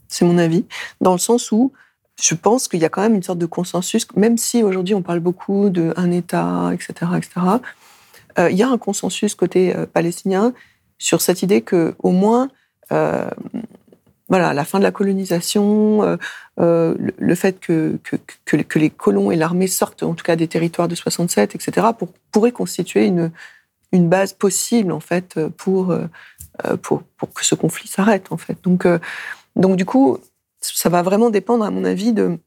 [0.09, 0.67] C'est mon avis,
[1.01, 1.73] dans le sens où
[2.21, 5.03] je pense qu'il y a quand même une sorte de consensus, même si aujourd'hui on
[5.03, 7.31] parle beaucoup d'un État, etc., etc.
[8.39, 10.53] Euh, il y a un consensus côté euh, palestinien
[10.99, 12.49] sur cette idée que, au moins,
[12.93, 13.29] euh,
[14.29, 16.19] voilà, la fin de la colonisation,
[16.59, 17.99] le, fait que,
[18.45, 22.09] que, les colons et l'armée sortent, en tout cas des territoires de 67, etc., pour,
[22.31, 23.31] pourrait constituer une,
[23.93, 25.97] une base possible, en fait, pour,
[26.83, 28.59] pour, pour que ce conflit s'arrête, en fait.
[28.65, 28.87] Donc,
[29.57, 30.19] donc, du coup,
[30.61, 32.39] ça va vraiment dépendre, à mon avis, de,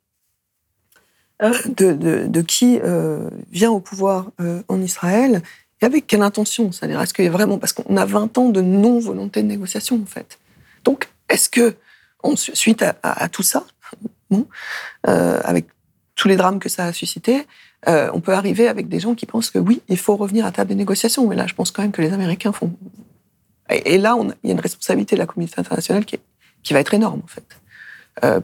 [2.47, 2.79] qui
[3.51, 4.31] vient au pouvoir
[4.67, 5.41] en Israël
[5.81, 7.57] et avec quelle intention C'est-à-dire, est-ce qu'il y vraiment.
[7.57, 10.39] Parce qu'on a 20 ans de non-volonté de négociation, en fait.
[10.83, 11.75] Donc, est-ce que,
[12.35, 13.65] suite à, tout ça,
[14.33, 15.65] euh, avec
[16.15, 17.47] tous les drames que ça a suscité,
[17.87, 20.51] euh, on peut arriver avec des gens qui pensent que oui, il faut revenir à
[20.51, 21.27] table des négociations.
[21.27, 22.71] Mais là, je pense quand même que les Américains font.
[23.69, 27.21] Et, là, il y a une responsabilité de la communauté internationale qui va être énorme,
[27.23, 27.60] en fait.
[28.23, 28.41] Euh,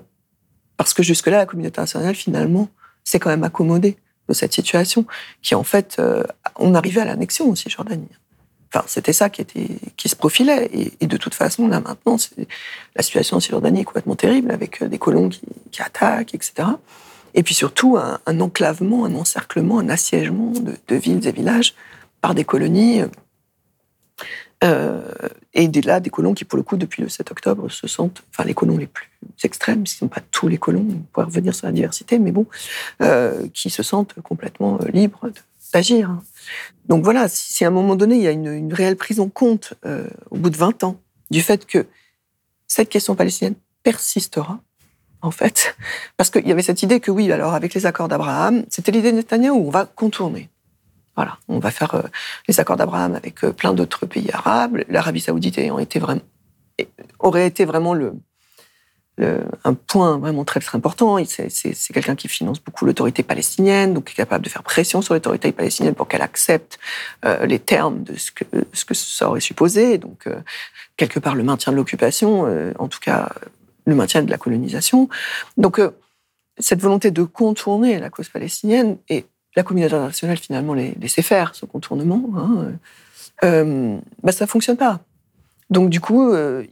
[0.77, 2.69] parce que jusque-là, la communauté internationale, finalement,
[3.03, 3.97] s'est quand même accommodée
[4.29, 5.05] de cette situation,
[5.41, 6.23] qui en fait, euh,
[6.57, 8.09] on arrivait à l'annexion aussi, Jordanie.
[8.73, 10.69] Enfin, c'était ça qui, était, qui se profilait.
[10.99, 12.17] Et, de toute façon, là maintenant,
[12.95, 16.67] la situation en Cisjordanie est complètement terrible, avec euh, des colons qui, attaquent, etc.
[17.33, 21.75] Et puis surtout, un, enclavement, un encerclement, un assiègement de, villes et villages
[22.19, 23.03] par des colonies
[25.57, 28.43] et là, des colons qui, pour le coup, depuis le 7 octobre, se sentent, enfin,
[28.43, 29.09] les colons les plus
[29.43, 32.31] extrêmes, ce ne sont pas tous les colons, on pourrait revenir sur la diversité, mais
[32.31, 32.45] bon,
[33.01, 35.31] euh, qui se sentent complètement euh, libres
[35.73, 36.15] d'agir.
[36.85, 39.73] Donc voilà, si, à un moment donné, il y a une, réelle prise en compte,
[40.29, 41.01] au bout de 20 ans,
[41.31, 41.87] du fait que
[42.67, 44.61] cette question palestinienne persistera,
[45.23, 45.75] en fait,
[46.17, 49.11] parce qu'il y avait cette idée que oui, alors avec les accords d'Abraham, c'était l'idée
[49.11, 50.49] de Netanyahu, on va contourner.
[51.17, 52.03] Voilà, on va faire euh,
[52.47, 54.83] les accords d'Abraham avec euh, plein d'autres pays arabes.
[54.87, 56.21] L'Arabie saoudite été vraiment,
[57.17, 58.13] aurait été vraiment le,
[59.63, 61.17] un point vraiment très, très important.
[61.25, 65.51] C'est quelqu'un qui finance beaucoup l'autorité palestinienne, donc est capable de faire pression sur l'autorité
[65.51, 66.77] palestinienne pour qu'elle accepte
[67.25, 69.97] euh, les termes de ce que, ce que ça aurait supposé.
[69.97, 70.29] Donc,
[70.97, 72.45] quelque part, le maintien de l'occupation,
[72.77, 73.29] en tout cas,
[73.85, 75.09] le maintien de la colonisation.
[75.57, 75.81] Donc,
[76.59, 79.25] cette volonté de contourner la cause palestinienne est
[79.57, 82.73] la communauté internationale finalement laissait faire ce contournement, hein,
[83.43, 84.99] euh, bah, ça fonctionne pas.
[85.71, 86.63] Donc du coup, euh,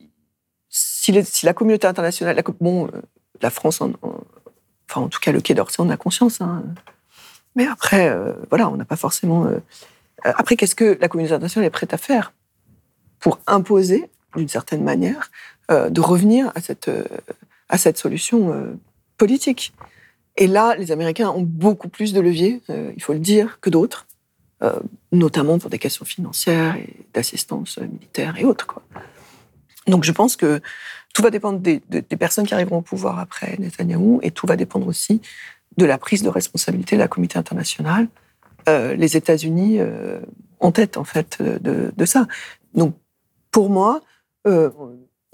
[0.70, 3.02] si, la communauté internationale, la, bon, euh,
[3.42, 3.92] la France, en,
[4.88, 6.42] enfin en tout cas le Quai d'Orsay, on a conscience.
[6.42, 6.64] Hein,
[7.56, 8.16] mais après,
[8.50, 9.50] voilà, on n'a pas forcément.
[10.24, 12.34] après, qu'est-ce que la communauté internationale est prête à faire
[13.20, 15.32] pour imposer, d'une certaine manière,
[15.70, 16.92] de revenir à cette,
[17.70, 18.78] à cette solution
[19.18, 19.74] politique?
[20.38, 23.70] Et là, les Américains ont beaucoup plus de leviers, euh, il faut le dire, que
[23.70, 24.08] d'autres,
[24.64, 24.80] euh,
[25.12, 28.68] notamment pour des questions financières et d'assistance militaire et autres.
[28.68, 28.84] Quoi.
[29.88, 30.62] Donc je pense que
[31.14, 31.80] tout va dépendre des,
[32.20, 35.22] personnes qui arriveront au pouvoir après Netanyahou et tout va dépendre aussi
[35.78, 38.08] de la prise de responsabilité de la communauté internationale.
[38.68, 39.80] Euh, les États-Unis
[40.60, 42.28] en tête, en fait, de, de, ça.
[42.74, 42.96] Donc
[43.52, 44.02] pour moi,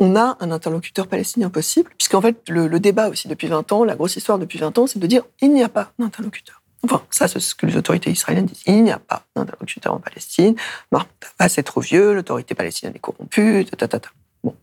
[0.02, 3.96] on a un interlocuteur palestinien possible, puisqu'en fait, le, débat aussi depuis 20 ans, la
[3.96, 6.64] grosse histoire depuis 20 ans, c'est de dire il n'y a pas d'interlocuteur.
[6.84, 8.64] Enfin, ça, c'est ce que les autorités israéliennes disent.
[8.66, 10.56] Il n'y a pas d'interlocuteur en Palestine.
[10.92, 11.08] Mahmoud
[11.48, 14.10] c'est trop vieux, l'autorité palestinienne est corrompue, ta, ta, ta.
[14.44, 14.56] Bon.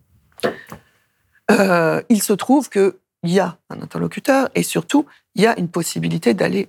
[1.53, 5.69] Euh, il se trouve qu'il y a un interlocuteur et surtout, il y a une
[5.69, 6.69] possibilité d'aller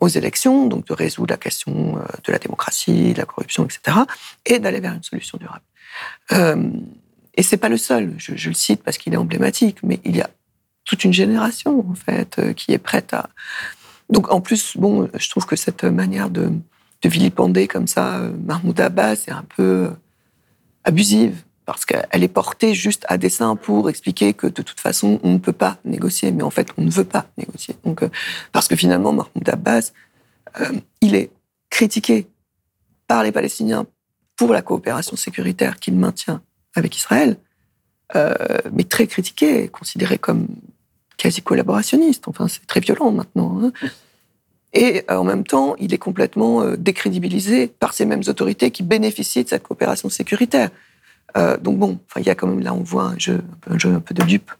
[0.00, 4.00] aux élections, donc de résoudre la question euh, de la démocratie, de la corruption, etc.,
[4.44, 5.64] et d'aller vers une solution durable.
[6.32, 6.70] Euh,
[7.34, 10.20] et c'est pas le seul, je, le cite parce qu'il est emblématique, mais il y
[10.20, 10.30] a
[10.84, 13.30] toute une génération, en fait, euh, qui est prête à.
[14.10, 16.50] Donc, en plus, bon, je trouve que cette manière de,
[17.02, 19.90] de vilipender comme ça euh, Mahmoud Abbas est un peu euh,
[20.84, 25.32] abusive, parce qu'elle est portée juste à dessein pour expliquer que de toute façon, on
[25.32, 27.76] ne peut pas négocier, mais en fait, on ne veut pas négocier.
[27.84, 28.02] Donc,
[28.50, 29.92] parce que finalement, Mahmoud Abbas,
[31.00, 31.30] il est
[31.70, 32.26] critiqué
[33.06, 33.86] par les Palestiniens
[34.36, 36.42] pour la coopération sécuritaire qu'il maintient
[36.74, 37.36] avec Israël,
[38.14, 38.34] euh,
[38.72, 40.48] mais très critiqué, considéré comme
[41.16, 42.28] quasi collaborationniste.
[42.28, 43.58] Enfin, c'est très violent maintenant.
[43.62, 43.72] Hein.
[44.72, 48.82] Et euh, en même temps, il est complètement euh, décrédibilisé par ces mêmes autorités qui
[48.82, 50.70] bénéficient de cette coopération sécuritaire.
[51.60, 54.22] donc bon, il y a quand même là, on voit un jeu, un peu de
[54.24, 54.50] dupe.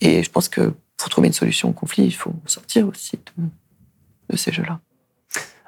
[0.00, 3.18] Et je pense que pour trouver une solution au conflit, il faut sortir aussi
[4.28, 4.80] de ces jeux-là.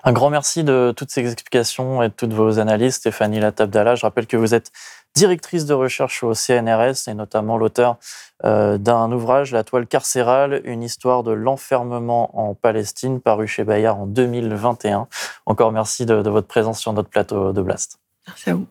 [0.03, 3.97] Un grand merci de toutes ces explications et de toutes vos analyses, Stéphanie Latabdala.
[3.97, 4.73] Je rappelle que vous êtes
[5.15, 7.97] directrice de recherche au CNRS et notamment l'auteur
[8.45, 14.01] euh, d'un ouvrage, La toile carcérale, une histoire de l'enfermement en Palestine, paru chez Bayard
[14.01, 15.09] en 2021.
[15.47, 17.99] Encore merci de, de votre présence sur notre plateau de Blast.
[18.27, 18.67] Merci à vous.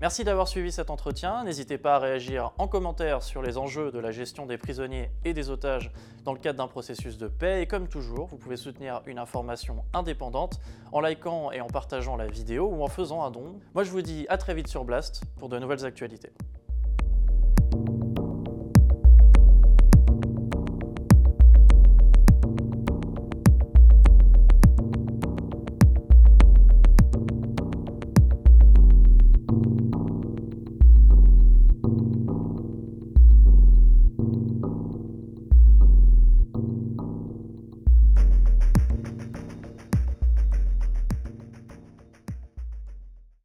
[0.00, 1.44] Merci d'avoir suivi cet entretien.
[1.44, 5.32] N'hésitez pas à réagir en commentaire sur les enjeux de la gestion des prisonniers et
[5.32, 5.92] des otages
[6.24, 7.62] dans le cadre d'un processus de paix.
[7.62, 10.60] Et comme toujours, vous pouvez soutenir une information indépendante
[10.90, 13.60] en likant et en partageant la vidéo ou en faisant un don.
[13.74, 16.32] Moi, je vous dis à très vite sur Blast pour de nouvelles actualités.